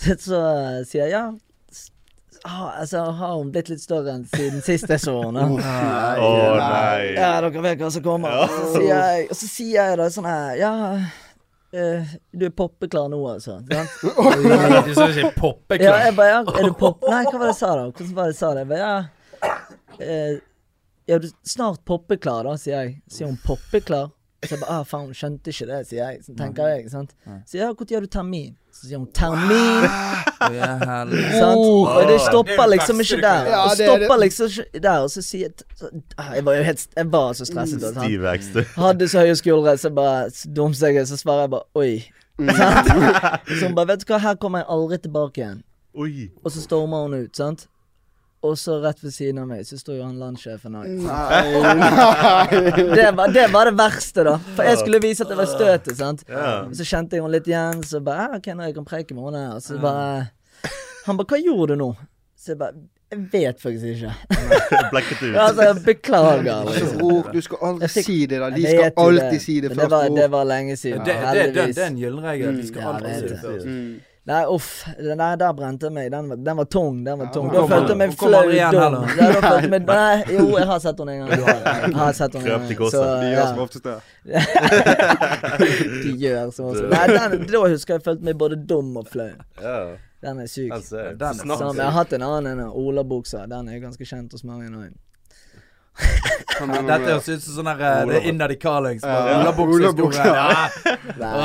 [0.00, 0.38] så, så
[0.88, 1.26] sier jeg ja.
[2.42, 5.42] Ah, altså, har hun blitt litt større enn siden sist jeg så henne?
[6.24, 7.10] Å nei.
[7.18, 8.32] Ja, dere vet hva som kommer.
[8.32, 8.46] Ja.
[8.48, 10.72] så sier jeg, og så sier jeg da sånn her Ja,
[11.76, 13.58] uh, du er poppeklar nå, altså.
[13.68, 13.92] Sant?
[14.88, 17.04] Du sa ikke Ja, jeg bare ja, Er du pop...
[17.10, 17.88] Nei, hva var det jeg sa da?
[17.90, 18.64] Hvordan var det jeg sa det?
[18.64, 19.50] Jeg bare, ja,
[20.00, 20.38] eh,
[21.10, 22.96] ja, du er snart poppeklar, da, sier jeg.
[23.10, 24.12] Sier hun poppeklar?
[24.40, 26.22] Så jeg bare ah, faen, skjønte ikke det, sier jeg.
[26.24, 27.10] Så tenker jeg, sant.
[27.44, 28.54] Så ja, når gjør du termin?
[28.72, 29.84] Så sier hun termin.
[30.40, 31.34] Ja, helvete.
[31.36, 31.60] Sant?
[31.60, 33.50] Og det er stopper liksom ikke der.
[33.50, 35.02] Det er stopper liksom ikke der.
[35.04, 37.84] Og så sier jeg så, ah, Jeg var jo helt Jeg var så stresset.
[37.84, 38.72] sant?
[38.76, 41.92] Hadde så høye skuldre, så bare så dumste jeg, så svarer jeg bare oi.
[42.56, 42.88] Sant?
[43.58, 45.60] Så hun bare vet du hva, her kommer jeg aldri tilbake igjen.
[46.00, 46.30] Oi.
[46.40, 47.66] Og så stormer hun ut, sant.
[48.42, 50.86] Og så rett ved siden av meg, så står jo han landssjefen òg.
[52.96, 54.38] Det, var- det var det verste, da.
[54.56, 56.24] For jeg skulle vise at det var støtet, sant.
[56.28, 56.64] Ja.
[56.72, 59.28] Så kjente jeg henne litt igjen, så bare «Ah, OK, nå jeg kan preike med
[59.28, 59.44] henne.
[59.58, 60.30] Og så bare
[61.06, 61.92] Han bare 'Hva gjorde du nå?'
[62.40, 62.72] Så jeg bare
[63.12, 64.12] Jeg vet faktisk ikke.
[64.92, 65.34] Blekket ut.
[65.36, 66.64] Altså, jeg beklager.
[66.64, 66.98] Så Liksom.
[67.00, 68.50] bror, du skal aldri fikk- si det, da.
[68.50, 69.80] De skal alltid si det først.
[69.80, 70.98] Det var, det var lenge siden.
[70.98, 71.04] Ja.
[71.04, 72.56] det, det, det, det er en gyllen regel.
[72.56, 73.66] Vi skal alltid jeg si det først.
[74.28, 74.84] Nei, uff.
[75.00, 76.10] Nei, der brente jeg meg.
[76.12, 76.98] Den, var- den var tung.
[77.04, 77.46] Den var tung.
[77.48, 78.80] hun Da kommer- følte jeg meg hun kommer flau aldri igjen dum.
[78.82, 79.00] heller.
[79.16, 81.30] Ja, da følte jeg meg, nei, jo, jeg har sett henne en gang.
[81.90, 82.82] Jeg har sett henne en Krøp til gang.
[82.82, 83.00] korset.
[83.00, 83.96] Så, De gjør ja, som oftest det.
[86.04, 86.86] de gjør som også.
[86.92, 89.30] Nei, den, da husker jeg jeg følte meg både dum og flau.
[89.60, 89.76] Ja.
[90.20, 90.68] Den er syk.
[90.72, 91.34] Den ser er.
[91.40, 93.46] Sånn, jeg har hatt en annen, en Ola-buksa.
[93.50, 94.84] Den er ganske kjent hos mange nå.
[96.60, 99.04] Dette høres ut som sånn her eh, Det er innad i Carlings.
[99.04, 99.40] Ja.
[99.40, 100.34] Olabuksehistorie.
[101.20, 101.36] Ja.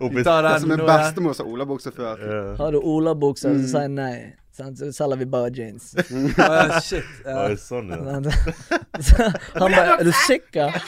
[0.00, 2.22] Oppi ta som min nå, bestemor sa olabukse før.
[2.22, 2.42] Ja.
[2.58, 4.16] Har du Ola-buksa, så sier nei.
[4.56, 5.90] Så selger vi bare jeans.
[5.98, 7.04] oh, Shit.
[7.26, 7.42] ja.
[7.44, 7.98] Oi, sånn, ja.
[9.60, 10.78] Han bare 'Er du sikker?'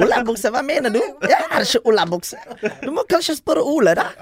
[0.00, 0.48] 'Olabukse?
[0.54, 2.40] Hva mener du?' 'Jeg har ikke olabukse.'
[2.80, 4.08] 'Du må kanskje spørre Ole, da.'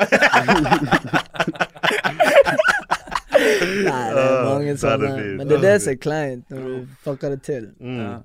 [3.37, 5.07] Nei, det er mange sånne.
[5.13, 5.37] er.
[5.39, 7.69] Men det er det som er kleint, når du fucker det til.
[7.79, 8.25] Mm.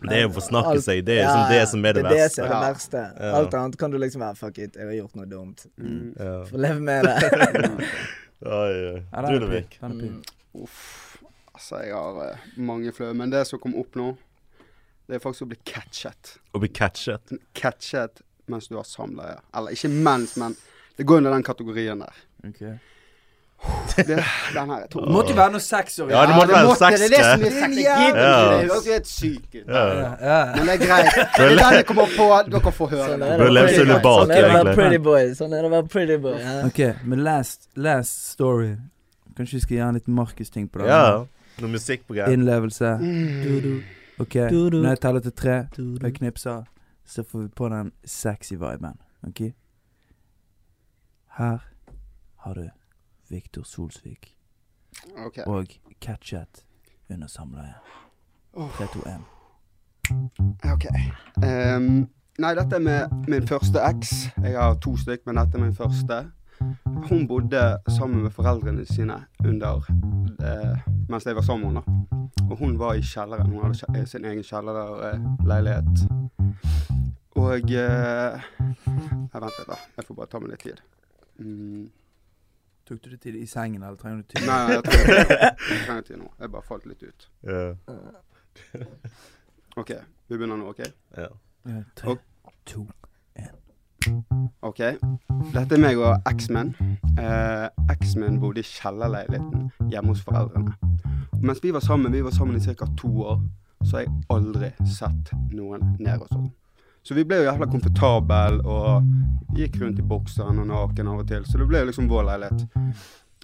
[0.00, 1.02] Det er jo å forsnakke Alt- seg.
[1.04, 3.02] Det er Ja, det som er det Det er det som er det verste.
[3.20, 3.32] Ja.
[3.36, 5.66] Alt annet kan du liksom være 'fuck it, jeg har gjort noe dumt'.
[6.16, 6.44] Ja.
[6.44, 7.16] Få leve med det.
[8.40, 9.64] Oi, du, er
[10.00, 10.24] fin.
[10.54, 11.18] Uff.
[11.54, 13.12] Altså, jeg har uh, mange flaue.
[13.14, 14.16] Men det som kom opp nå,
[15.06, 16.38] det er faktisk å bli catchet.
[16.54, 17.34] Å bli catchet.
[17.52, 19.36] Catchet mens du har samleie.
[19.54, 20.56] Eller ikke mens, men
[20.96, 22.22] det går under den kategorien der.
[22.48, 22.62] Ok.
[23.96, 25.02] Det, den her er tung.
[25.04, 27.42] Det måtte jo være noe sexy Ja, det måtte være sex, Det er det som
[27.44, 27.82] er sexy.
[27.84, 28.20] det.
[28.70, 29.66] Høres jo helt sykt ut.
[29.66, 31.10] Men det er greit.
[31.36, 32.28] Det er den jeg kommer på.
[32.54, 34.40] Dere får høre Sånn er Bør det leve å seg være- litt bak, sånn er
[34.40, 34.76] det å være egentlig.
[34.80, 35.34] pretty boy.
[35.40, 36.38] Sånn er det å være pretty boy.
[36.70, 36.80] Ok,
[37.12, 38.70] men last, last story.
[39.36, 40.88] Kanskje vi skal gjøre en liten Markus-ting på det?
[40.88, 41.04] Ja.
[41.60, 42.32] Noe musikk på greia.
[42.32, 42.94] Innlevelse.
[44.20, 46.64] Ok, når jeg teller til tre, og jeg knipser,
[47.06, 48.96] så får vi på den sexy viben.
[49.28, 49.50] Ok?
[51.36, 51.58] Her
[52.44, 52.68] har du
[53.30, 54.34] Viktor Solsvik.
[55.26, 55.38] OK.
[55.46, 55.66] og
[56.00, 56.64] catchet
[57.10, 57.74] under samleie.
[58.54, 59.20] 3, 2, 1.
[60.72, 60.86] ok.
[61.46, 62.08] Um,
[62.38, 64.12] nei, dette er med min første eks.
[64.42, 66.24] Jeg har to stykk, men dette er min første.
[67.08, 69.86] Hun bodde sammen med foreldrene sine under
[70.44, 72.06] eh, mens jeg var sammen med henne.
[72.50, 73.50] Og hun var i kjelleren.
[73.50, 76.04] Hun hadde sin egen kjellerleilighet.
[77.40, 78.50] Og eh,
[79.32, 79.78] vent litt, da.
[79.96, 80.82] Jeg får bare ta meg litt tid.
[81.38, 81.88] Mm.
[82.90, 84.46] Tok du det til i sengen, eller trenger du tid?
[84.48, 85.34] Nei, jeg trenger,
[85.70, 86.30] jeg trenger tid nå.
[86.40, 87.28] Jeg bare falt litt ut.
[87.46, 87.76] Yeah.
[89.80, 89.92] OK,
[90.28, 90.80] vi begynner nå, OK?
[91.16, 91.28] ja.
[91.70, 92.16] Eh, Tre,
[92.66, 92.86] to
[94.66, 94.78] OK.
[95.54, 96.72] Dette er meg og X-men.
[97.20, 100.74] Eh, eksen min bodde i kjellerleiligheten hjemme hos foreldrene.
[101.36, 102.88] Og mens vi var sammen, vi var sammen i ca.
[102.98, 103.42] to år,
[103.84, 106.50] så har jeg aldri sett noen ned hos henne.
[107.02, 111.28] Så vi ble jo jævla komfortable og gikk rundt i bokseren og naken av og
[111.28, 111.46] til.
[111.48, 112.66] Så det ble liksom vår leilighet.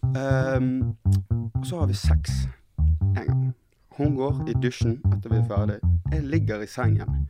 [0.07, 0.97] Um,
[1.55, 2.47] og så har vi sex
[3.17, 3.47] en gang.
[3.97, 5.79] Hun går i dusjen etter vi er ferdig.
[6.13, 7.27] Jeg ligger i sengen.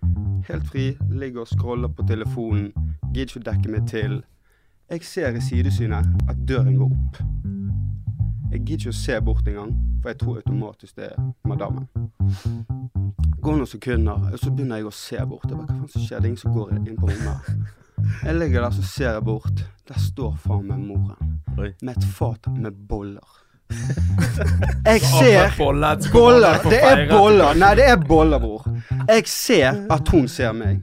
[0.49, 2.73] Helt fri, ligger og scroller på telefonen.
[3.15, 4.19] Gidder ikke å dekke meg til.
[4.91, 7.23] Jeg ser i sidesynet at døren går opp.
[8.53, 9.73] Jeg gidder ikke å se bort engang,
[10.03, 11.87] for jeg tror automatisk det er madammen.
[13.47, 15.45] Går noen sekunder, og så begynner jeg å se bort.
[15.47, 16.19] Jeg bare, Hva faen som skjer?
[16.19, 17.51] Det er ingen som går inn på rommet.
[18.25, 19.61] Jeg ligger der, så ser jeg bort.
[19.87, 21.37] Der står faen meg moren.
[21.55, 21.69] Oi.
[21.87, 23.37] Med et fat med boller.
[24.87, 26.03] Jeg ser Boller!
[26.13, 26.59] Boller!
[26.71, 27.55] Det er boller!
[27.59, 28.67] Nei, det er boller, bror.
[29.09, 30.83] Jeg ser at hun ser meg.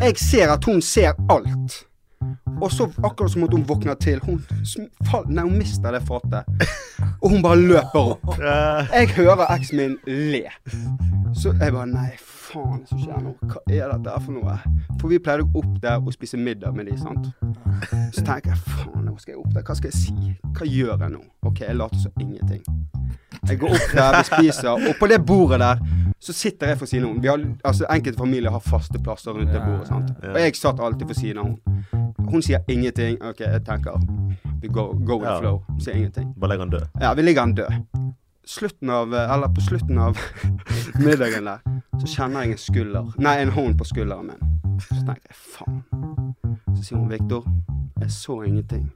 [0.00, 1.80] Jeg ser at hun ser alt.
[2.60, 4.40] Og så, akkurat som at hun våkner til, hun,
[5.08, 6.48] fall, nei, hun mister det fatet.
[7.24, 8.34] Og hun bare løper opp.
[8.98, 10.44] Jeg hører eksen min le.
[11.34, 13.32] Så jeg bare Nei, faen, så skjer nå?
[13.50, 14.52] Hva er dette for noe?
[15.00, 17.26] For vi pleide å opp der og spise middag med de, sant.
[18.14, 19.64] Så tenker jeg faen, nå skal jeg opp der.
[19.66, 20.34] Hva skal jeg si?
[20.54, 21.24] Hva gjør jeg nå?
[21.48, 22.62] OK, jeg later som ingenting.
[23.48, 25.82] Jeg går opp der, vi spiser, og på det bordet der
[26.24, 27.56] så sitter jeg for siden av henne.
[27.64, 29.88] Altså, enkelte familier har faste plasser rundt det bordet.
[29.90, 30.14] sant?
[30.22, 32.14] Og jeg satt alltid for siden av henne.
[32.30, 33.18] Hun sier ingenting.
[33.22, 33.98] OK, jeg tenker
[34.64, 35.38] vi go, go with Ja.
[35.40, 35.60] flow.
[35.80, 36.32] Sier ingenting.
[36.40, 36.88] Bare legger han død.
[37.04, 37.72] Ja, vi ligger han død.
[38.46, 40.18] Slutten av, eller på slutten av
[41.04, 41.62] middagen der,
[42.00, 44.80] så kjenner jeg en skulder Nei, en hånd på skulderen min.
[44.84, 45.78] Så tenker jeg faen.
[46.76, 47.46] Så sier hun Viktor,
[48.00, 48.90] jeg så ingenting.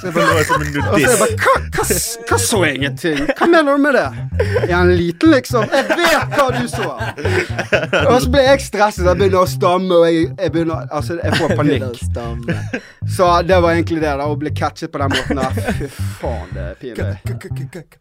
[0.00, 1.84] Så bare, og så jeg bare hva, hva,
[2.28, 3.22] hva så ingenting?
[3.38, 4.08] Hva mener du med det?
[4.68, 5.64] Er han liten, liksom?
[5.72, 6.90] Jeg vet hva du så!
[8.04, 9.06] Og så ble jeg stresset.
[9.08, 11.84] Jeg begynner å stamme, og jeg, jeg begynner Altså, jeg får panikk.
[13.16, 14.28] Så det var egentlig det, da.
[14.28, 15.50] Å bli catchet på den måten der.
[15.80, 15.88] Fy
[16.20, 17.08] faen, det er pinlig.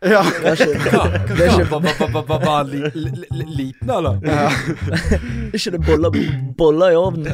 [0.04, 0.22] Ja.
[0.28, 0.76] Det er ikke,
[3.56, 4.20] liten, eller?
[5.56, 7.32] ikke det boller, i ovnen.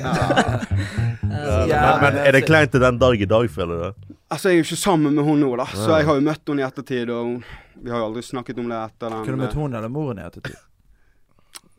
[1.26, 4.13] Men er det kleint til den dag i dag, føler du?
[4.29, 5.67] Altså, jeg er jo ikke sammen med hun nå, da.
[5.71, 7.36] Så jeg har jo møtt henne i ettertid, og
[7.81, 9.25] vi har jo aldri snakket om det etter den.
[9.27, 10.57] Kunne du møtt hun eller moren i ettertid?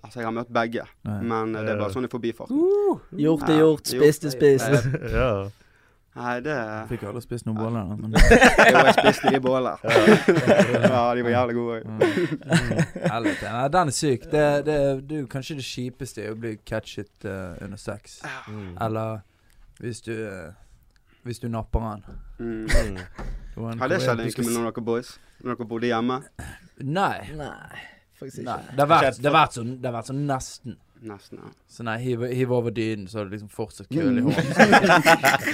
[0.06, 1.14] Altså, jeg har møtt begge, Nei.
[1.26, 2.60] men eh, det er bare sånn i forbifarten.
[3.18, 4.84] Gjort er gjort, spist er spist.
[5.10, 5.30] Ja.
[6.16, 6.54] Nei, det
[6.88, 7.96] Fikk aldri spist noen boller, da.
[8.00, 8.14] Men
[8.72, 9.82] Jo, jeg spiste de boller.
[9.84, 11.80] Ja, de var jævlig gode.
[13.02, 13.50] helvete.
[13.50, 14.24] Nei, den er syk.
[14.32, 14.78] Det, det,
[15.10, 18.20] det er kanskje det kjipeste er å bli catchet uh, under sex.
[18.48, 18.70] Mm.
[18.86, 19.20] Eller
[19.80, 20.52] hvis du eh,
[21.26, 22.04] Hvis du napper han.
[22.38, 22.66] Mm.
[23.56, 23.78] Mm.
[23.80, 25.10] Har det skjedd egentlig med noen av dere boys?
[25.40, 26.18] Når dere bodde hjemme?
[26.84, 27.22] Nei.
[27.38, 27.78] Nei,
[28.20, 28.56] faktisk Nei.
[28.60, 28.74] ikke.
[28.76, 30.76] Det har vært, det har vært sånn Det har vært sånn nesten.
[31.06, 31.48] Nesten, ja.
[31.72, 34.52] Så nei, hiv, hiv over dynen, så har du liksom fortsatt køl i hånden.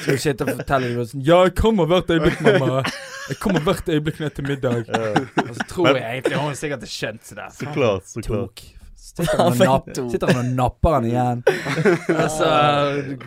[0.03, 2.83] Så du sitter og forteller dem sånn Ja, jeg kommer hvert øyeblikk, mamma.
[3.31, 4.91] Jeg kommer hvert øyeblikk ned til middag.
[4.91, 7.49] Og så tror jeg egentlig hun sikkert har skjønt det.
[7.55, 8.63] Så klart, så klart.
[8.67, 8.82] Tok.
[9.03, 11.41] Sitter han og, napp, sitter han og napper han igjen.
[12.23, 12.51] Og så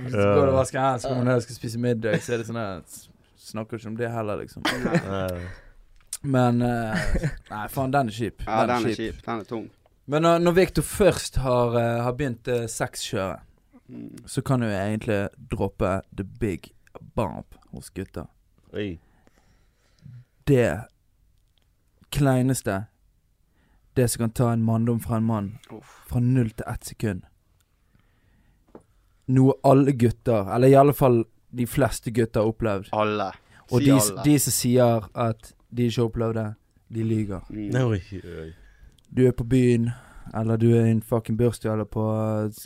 [0.08, 2.42] går det og vasker hendene, så kommer han ned og skal spise middag, så er
[2.42, 3.02] det sånn her
[3.46, 4.64] Snakker ikke om det heller, liksom.
[4.66, 5.42] Eh,
[6.26, 7.04] Men uh,
[7.52, 8.42] Nei, faen, den er kjip.
[8.48, 9.20] Ja, den er kjip.
[9.28, 9.68] Den er tung.
[10.10, 13.44] Men når, når Victor først har, uh, har begynt uh, sexkjøret,
[13.86, 14.16] Mm.
[14.26, 16.72] så kan du egentlig droppe the big
[17.16, 18.26] bump hos gutter.
[18.74, 18.96] Oi.
[20.50, 20.72] Det
[22.10, 22.80] kleineste
[23.96, 25.58] Det som kan ta en manndom fra en mann
[26.10, 27.24] fra null til ett sekund.
[29.28, 31.24] Noe alle gutter, eller i alle fall
[31.56, 32.90] de fleste gutter, har opplevd.
[32.94, 33.32] Alle.
[33.72, 34.24] Og Si de, alle.
[34.26, 36.48] de som sier at de ikke har opplevd det,
[36.94, 37.48] de lyver.
[37.50, 38.52] Mm.
[39.16, 39.90] Du er på byen,
[40.34, 42.04] eller du er i en fucking bursdag, eller på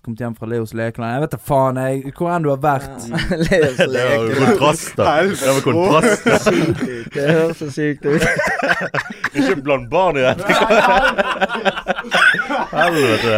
[0.04, 1.14] kommet hjem fra Leos lekeland.
[1.14, 2.14] Jeg vet da faen, jeg.
[2.18, 3.08] Hvor enn du har vært.
[3.50, 5.34] Leos Det var kontraster.
[5.34, 6.38] Det var kontraster.
[6.46, 7.14] Sykt.
[7.14, 8.26] Det høres så sykt ut.
[9.38, 10.48] Ikke bland barn i dette.
[12.74, 13.38] Helvete.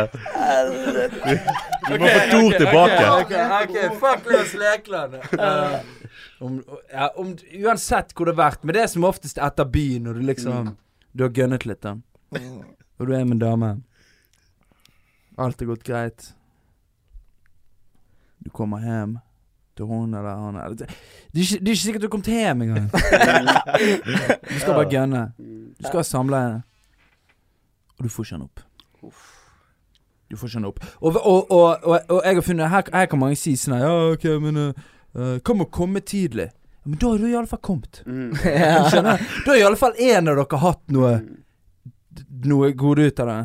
[1.88, 3.04] Du må få Tor tilbake.
[3.18, 5.20] Ok, fuck Leos lekeland.
[5.34, 5.80] Uh,
[6.42, 10.08] Om, ja, om, uansett hvor det har vært, men det er som oftest etter byen,
[10.08, 10.72] når du liksom
[11.14, 11.98] Du har gønnet litt, da.
[12.98, 13.70] Og du er med en dame.
[15.42, 16.32] Alt har gått greit.
[18.42, 19.20] Du kommer hjem
[19.78, 20.88] til hun eller han eller Det
[21.34, 22.90] det er ikke, det er ikke sikkert du har kommet hjem engang.
[24.54, 25.22] Du skal bare gønne.
[25.80, 26.62] Du skal ha samleie.
[27.98, 28.64] Og du får ikke han opp.
[30.32, 30.82] Du får ikke han opp.
[31.02, 31.78] Og, og, og,
[32.10, 35.38] og, jeg har funnet Her, her kan mange si sånn her, Ja, OK, men uh,
[35.40, 36.50] Hva med å komme tidlig?
[36.84, 38.02] Men da har du i alle fall kommet.
[38.06, 38.32] Mm.
[38.92, 39.02] Du?
[39.46, 41.12] Da har i alle fall én av dere hatt noe
[42.52, 43.42] Noe gode ut av det.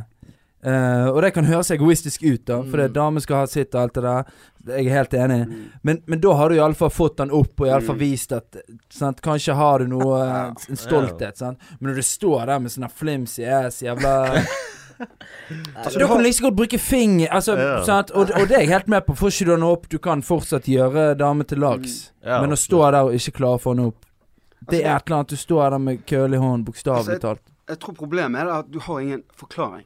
[0.66, 2.94] Eh, og det kan høres egoistisk ut, da, for det Mm.
[2.96, 4.24] damer skal ha sitt og alt det der.
[4.66, 5.68] Jeg er helt enig.
[5.84, 8.00] Men, men da har du iallfall fått den opp, og iallfall Mm.
[8.00, 8.56] vist at
[8.90, 9.20] sant?
[9.22, 10.18] Kanskje har du noe
[10.68, 11.58] En stolthet, sant.
[11.80, 14.42] Men når du står der med sånne flimsy ass, jævla
[15.76, 17.84] Altså, Da kan du like så godt bruke finger, altså, Ja.
[17.84, 18.10] sant?
[18.10, 19.14] Og, og det er jeg helt med på.
[19.14, 22.12] Får ikke du den opp, du kan fortsatt gjøre dame til lags.
[22.24, 24.02] Ja, Men å stå der og ikke klare å få den opp
[24.70, 27.38] Det er et eller annet du står der med køl i hånden, bokstavelig Altså, jeg,
[27.68, 29.84] Jeg tror problemet er at du har ingen forklaring.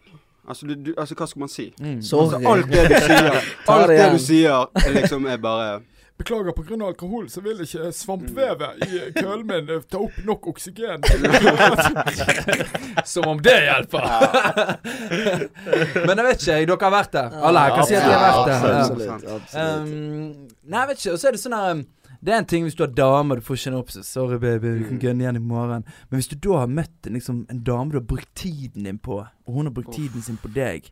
[0.50, 1.68] Altså, du, du, altså hva skal man si?
[1.78, 2.00] Mm.
[2.02, 2.34] Sorry.
[2.34, 3.40] Altså, alt det du sier,
[3.74, 5.80] alt det det du sier, er liksom er bare
[6.20, 6.76] Beklager, pga.
[6.86, 11.06] alkohol så vil ikke svampvevet i kølen min ta opp nok oksygen.
[13.08, 14.04] Som om det hjelper!
[16.06, 16.58] Men jeg vet ikke.
[16.66, 17.38] Dere har vært der.
[17.40, 18.68] Alle her kan si at de har vært der.
[18.68, 18.82] Ja.
[18.82, 19.08] Absolutt.
[19.14, 19.56] absolutt.
[19.56, 21.14] Um, nei, jeg vet ikke.
[21.14, 21.82] Og så er det sånn her um,
[22.20, 24.84] Det er en ting hvis du har dame og du får så sorry, baby, vi
[24.90, 25.84] kan gønne igjen i morgen.
[26.10, 29.22] Men hvis du da har møtt liksom, en dame du har brukt tiden din på,
[29.46, 30.90] og hun har brukt tiden sin på deg,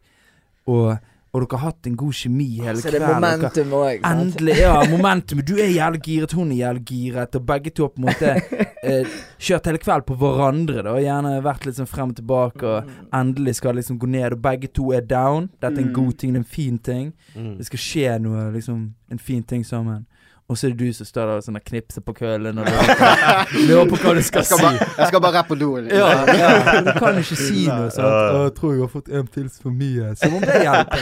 [0.66, 0.96] og,
[1.32, 2.80] og dere har hatt en god kjemi hele kvelden.
[2.80, 4.00] Så det er momentum òg.
[4.08, 4.72] Endelig, ja.
[4.88, 5.42] Momentum.
[5.44, 8.32] Du er jævlig giret, hun er jævlig giret, og begge to har på en måte
[8.88, 10.82] eh, kjørt hele kvelden på hverandre.
[10.88, 14.32] da Gjerne vært litt sånn frem og tilbake, og endelig skal det liksom gå ned,
[14.38, 15.50] og begge to er down.
[15.60, 15.96] Dette er en Mm.
[16.00, 17.12] god ting, det er en fin ting.
[17.36, 17.56] Mm.
[17.60, 18.94] Det skal skje noe, liksom.
[19.12, 20.06] En fin ting sammen.
[20.48, 22.68] Og så er det du som står der og sånn knipser på kølen og
[23.68, 24.64] lurer på hva du skal Jeg skal si.
[24.64, 25.90] bare, jeg skal bare rett på doen.
[25.92, 26.80] Ja, ja.
[26.86, 28.08] Du kan ikke si noe sånt.
[28.08, 28.38] Ja.
[28.46, 30.98] 'Jeg tror jeg har fått en pils for mye.' Som om det hjelper.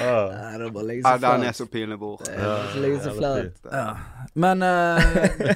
[0.00, 2.28] Ja, den er så pinlig, bort.
[3.70, 3.96] Ja.
[4.34, 5.02] Men, eh,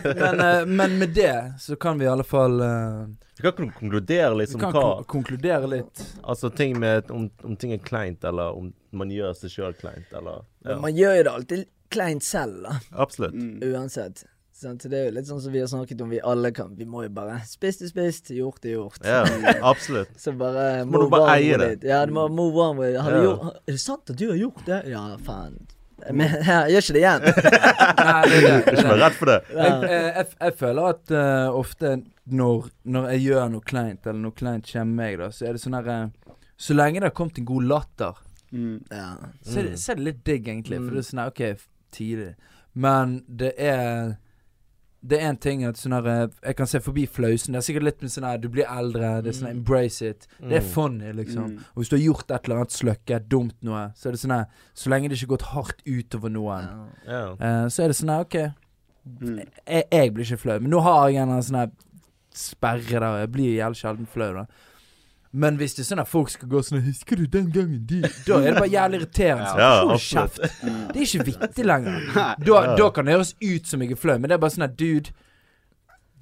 [0.04, 3.70] men, eh, men med det så kan vi i alle fall uh, Vi kan kon-
[3.78, 6.02] konkludere Vi liksom kan hva kon konkludere litt.
[6.22, 10.10] Altså ting med om, om ting er kleint, eller om man gjør seg sjøl kleint,
[10.14, 10.76] eller ja.
[10.80, 11.64] Man gjør jo det alltid
[11.94, 12.78] kleint selv, da.
[13.04, 13.34] Absolutt.
[13.38, 13.58] Mm.
[13.72, 14.24] Uansett.
[14.54, 16.84] Så Det er jo litt sånn som vi har snakket om, vi alle kan Vi
[16.86, 19.00] må jo bare Spist er spist, gjort er gjort.
[19.04, 19.24] Ja,
[19.66, 20.12] absolutt.
[20.22, 21.70] Så bare må du bare eie det.
[21.80, 21.86] it.
[21.90, 23.00] Ja, du må move on with it.
[23.02, 23.24] Har du Ja.
[23.32, 24.78] gjort, er det sant at du har gjort det?
[24.92, 25.58] Ja, faen.
[26.12, 27.26] Men jeg gjør ikke det igjen.
[28.04, 28.72] Nei, det er det.
[28.76, 29.38] Ikke vær redd for det.
[29.50, 29.66] Ja.
[29.66, 31.92] Jeg, eh, jeg, jeg føler at uh, ofte
[32.40, 35.64] når, når jeg gjør noe kleint, eller noe kleint kommer meg, da, så er det
[35.66, 38.22] sånn her uh, Så lenge det har kommet en god latter,
[38.54, 38.84] Mm.
[38.86, 39.16] Ja.
[39.42, 40.76] så er, det, så er det litt digg, egentlig.
[40.78, 40.94] For Mm.
[40.94, 41.40] det er sånn her, OK,
[41.94, 42.34] tidlig.
[42.74, 44.16] Men det er
[45.06, 47.52] Det er en ting at sånn her Jeg kan se forbi flausen.
[47.52, 49.58] Det er sikkert litt med sånn her Du blir eldre, det er sånn her, Mm.
[49.60, 50.26] embrace it.
[50.40, 50.70] Det er Mm.
[50.72, 51.44] funny, liksom.
[51.50, 51.58] Mm.
[51.58, 54.32] Og hvis du har gjort et eller annet sløkket, dumt noe, så er det sånn
[54.32, 58.08] her Så lenge det ikke har gått hardt utover noen, eh, så er det sånn
[58.08, 58.34] her OK,
[59.66, 60.58] jeg, jeg blir ikke flau.
[60.60, 61.70] Men nå har jeg en sånn her
[62.34, 63.18] sperre der.
[63.24, 64.46] Jeg blir jævlig sjelden flau, da.
[65.36, 68.02] Men hvis det er sånn at folk skal gå sånn 'Husker du den gangen de
[68.26, 69.46] Da er det bare jævlig irriterende.
[69.50, 70.38] sånn, Ja, Hold kjeft.
[70.62, 70.92] Mm.
[70.92, 72.00] Det er ikke vittig lenger.
[72.14, 72.76] Da, Ja.
[72.76, 74.76] da kan det høres ut som jeg er flau, men det er bare sånn at
[74.76, 75.10] dude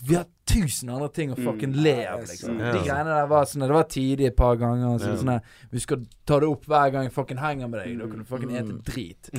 [0.04, 2.58] Vi har tusen andre ting å fucking le av, liksom.
[2.58, 2.72] Ja.
[2.72, 4.98] De greiene der var sånn Det var tidlig et par ganger.
[4.98, 5.16] Så Ja.
[5.16, 7.98] sånn at Vi skal ta det opp hver gang jeg fucking henger med deg.
[7.98, 9.30] Da kan du fucking ete drit.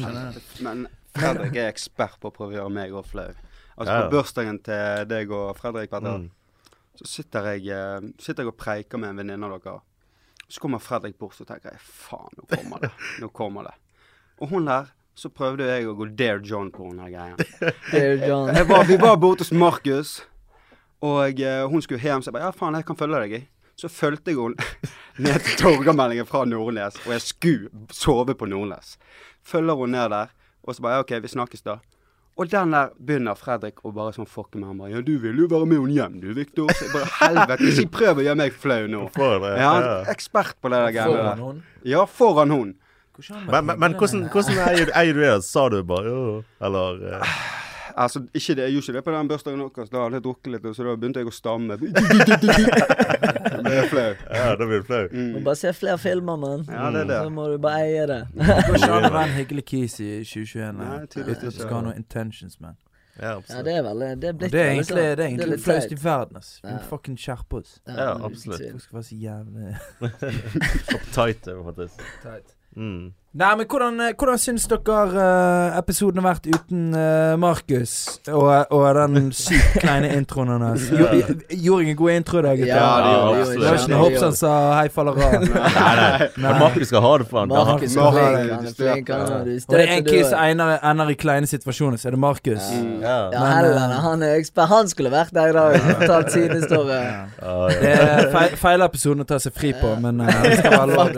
[0.61, 3.33] Men Fredrik er ekspert på å prøve å gjøre meg òg flau.
[3.77, 6.29] Altså På bursdagen til deg og Fredrik, du, Mm.
[6.95, 9.79] Så sitter jeg, eh, sitter jeg og preiker med en venninne av dere.
[10.47, 12.91] Så kommer Fredrik bort, og tenker jeg faen, nå kommer det.
[13.23, 13.73] Nå kommer det.
[14.41, 17.37] Og hun der, så prøvde jeg å gå Dare John på hun greien.
[17.37, 17.73] greia.
[17.93, 18.51] Dear John.
[18.53, 20.13] Jeg var, vi var borte hos Markus,
[21.03, 22.21] og uh, hun skulle hjem.
[22.21, 23.47] Så jeg bare ja, faen, jeg kan følge deg, jeg.
[23.79, 24.69] Så fulgte jeg henne
[25.25, 28.97] ned til Torgallmeldingen fra Nordnes, og jeg skulle sove på Nordnes.
[29.45, 30.33] Følger hun ned der,
[30.63, 31.79] og så bare ja, OK, vi snakkes da.
[32.35, 34.65] Og den der begynner Fredrik å bare sånn fucke med.
[34.67, 37.09] Han bare 'Ja, du vil jo være med henne hjem, du, Viktor.' Så jeg bare
[37.21, 39.01] helvete, ikke prøv å gjøre meg flau nå.
[39.13, 39.51] For det.
[39.59, 40.03] Ja, Ja.
[40.09, 41.63] ekspert på det der greiene Foran hun.
[41.85, 42.73] Ja, foran hun.
[43.51, 44.57] Men, men, men hvordan, hvordan
[44.97, 45.43] eier, du det?
[45.43, 47.37] Sa du bare jo, eller eh,
[47.95, 49.89] Altså, ikke det, jeg gjorde ikke det på den bursdagen deres.
[49.89, 51.77] Da hadde jeg drukket litt, og så da begynte jeg å stamme.
[53.53, 54.13] Da ble jeg flau.
[54.33, 55.03] Ja, da blir du flau.
[55.13, 55.43] Må Mm.
[55.45, 56.65] bare se flere filmer, mann.
[56.67, 57.19] Ja, det er det.
[57.23, 58.21] Så må du bare eie det.
[58.35, 60.73] Det går ikke an å være en hyggelig kis i 2021.
[60.79, 62.75] Nei, Nei, tydeligvis Uten at du skal ha noen intentions, man.
[63.21, 64.97] Ja, Ja, det er veldig Det er blitt det er veldig egentlig, sånn.
[64.97, 66.51] det er egentlig det flaueste i verden, ass.
[66.63, 67.75] Vi må fucking skjerpe oss.
[67.87, 68.59] Ja, absolutt.
[68.59, 69.65] Vi Folk skal være så jævlig
[71.17, 72.01] Tight, faktisk.
[72.23, 72.55] Tight.
[72.75, 73.13] Mm.
[73.33, 77.93] Nei, men hvordan, eh, hvordan syns dere eh, episoden har vært uten uh, Markus
[78.29, 80.83] og, og den sykt kleine introen hans?
[80.93, 82.75] Gjorde gjorde jeg en god intro i dag, gutter?
[82.75, 83.47] Ja, det gjorde jeg.
[83.47, 85.47] Det var ikke noe Hoppsan sa 'hei, faller av'.
[85.49, 86.27] Nei, nei.
[86.45, 87.55] Men Markus skal ha det for han.
[87.55, 89.09] Markus er flink, er han er flink.
[89.09, 90.77] Han er Og det er en kis som er.
[90.91, 92.69] ender, i kleine situasjoner, så er det Markus.
[92.69, 93.01] Mm.
[93.01, 93.17] Ja.
[93.33, 94.69] Ja, Men, eh, han er ekspert.
[94.69, 97.01] Han skulle vært der i dag og fortalt sin historie.
[97.01, 97.81] Ja, ja.
[97.81, 100.93] Det er feil, feil episode å ta seg fri på, men eh, det skal være
[100.93, 101.09] lov.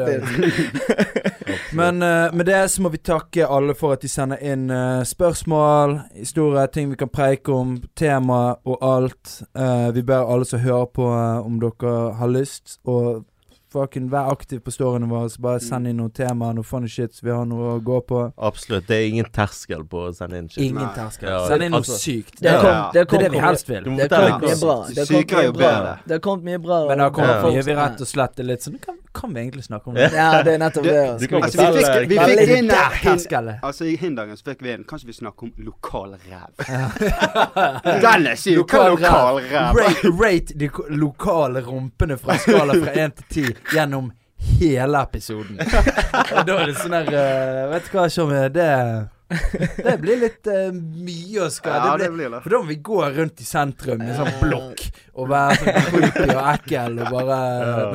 [1.75, 5.03] Men uh, med det så må vi takke alle for at de sender inn uh,
[5.03, 9.39] spørsmål, historier, ting vi kan preike om, tema og alt.
[9.57, 11.09] Uh, vi ber alle som hører på,
[11.43, 13.25] om dere har lyst, og
[13.75, 15.29] fucking vær aktiv på storyene våre.
[15.33, 17.99] Så bare send inn noen temaer, noe funny shit, så vi har noe å gå
[18.09, 18.21] på.
[18.49, 18.87] Absolutt.
[18.89, 20.63] Det er ingen terskel på å sende inn shit.
[20.69, 21.29] Ingen terskel.
[21.29, 22.39] Ja, Send inn noe altså- sykt.
[22.39, 23.83] Det Det, kom, det er det vi helst vil.
[23.95, 25.97] Det har kommet mye bra.
[26.05, 26.79] Det har kommet mye bra.
[26.87, 27.41] Men det har kommet Ja.
[27.51, 30.11] mye vi rett og slett er litt sånn Kan, kan vi egentlig snakke om det?
[30.13, 31.29] Ja, det er nettopp det.
[31.29, 31.61] du Altså.
[31.65, 33.59] Altså, vi fikk, vi fikk inn der terskelen.
[33.63, 36.51] Altså, I hindringen så fikk vi inn Kanskje vi snakker om lokal ræv?
[38.01, 38.57] Den er syk!
[38.57, 39.75] Lokal ræv?
[40.21, 44.11] Rate, de lokale rumpene fra skala fra én til 10 gjennom
[44.59, 45.57] hele episoden.
[45.59, 48.69] Og da er det sånn der uh, Vet du hva, Tjommi, det
[49.81, 52.41] Det blir litt uh, mye å skal Ja, det det blir, blir det.
[52.43, 54.83] For da må vi gå rundt i sentrum i sånn blokk
[55.15, 57.39] og være sånn creepy og ekkel og bare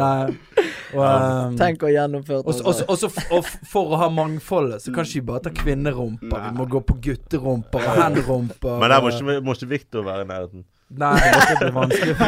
[0.00, 0.66] Nei.
[0.90, 5.06] Og, um, Tenk å gjennomføre så- og og og for å ha mangfoldet, så kan
[5.06, 6.48] ikke vi bare ta kvinnerumper.
[6.48, 8.80] Vi må gå på gutterumper og henrumper.
[8.82, 10.64] Men der må ikke, må ikke Victor være i nærheten.
[10.90, 12.16] Nei, det blir vanskelig.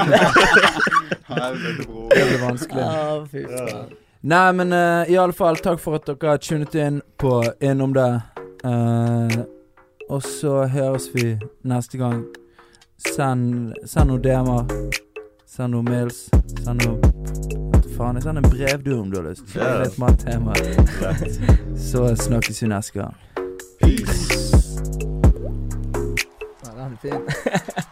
[2.15, 2.83] Det blir vanskelig.
[2.83, 3.95] Ja, fy faen.
[4.21, 7.95] Nei, men uh, i alle fall, takk for at dere har tunet inn på Innom
[7.97, 8.21] det.
[8.63, 9.43] Uh,
[10.13, 11.33] og så høres vi
[11.67, 12.23] neste gang.
[13.09, 14.93] Send, send noen DM-er.
[15.49, 16.29] Send noen mails.
[16.63, 19.57] Send noe faen, jeg sender en brev du om du har lyst.
[19.57, 20.55] Er litt mer tema.
[21.91, 23.15] Så snakkes vi neste gang.
[23.81, 24.79] Peace.
[26.65, 27.83] Ja, den er fin.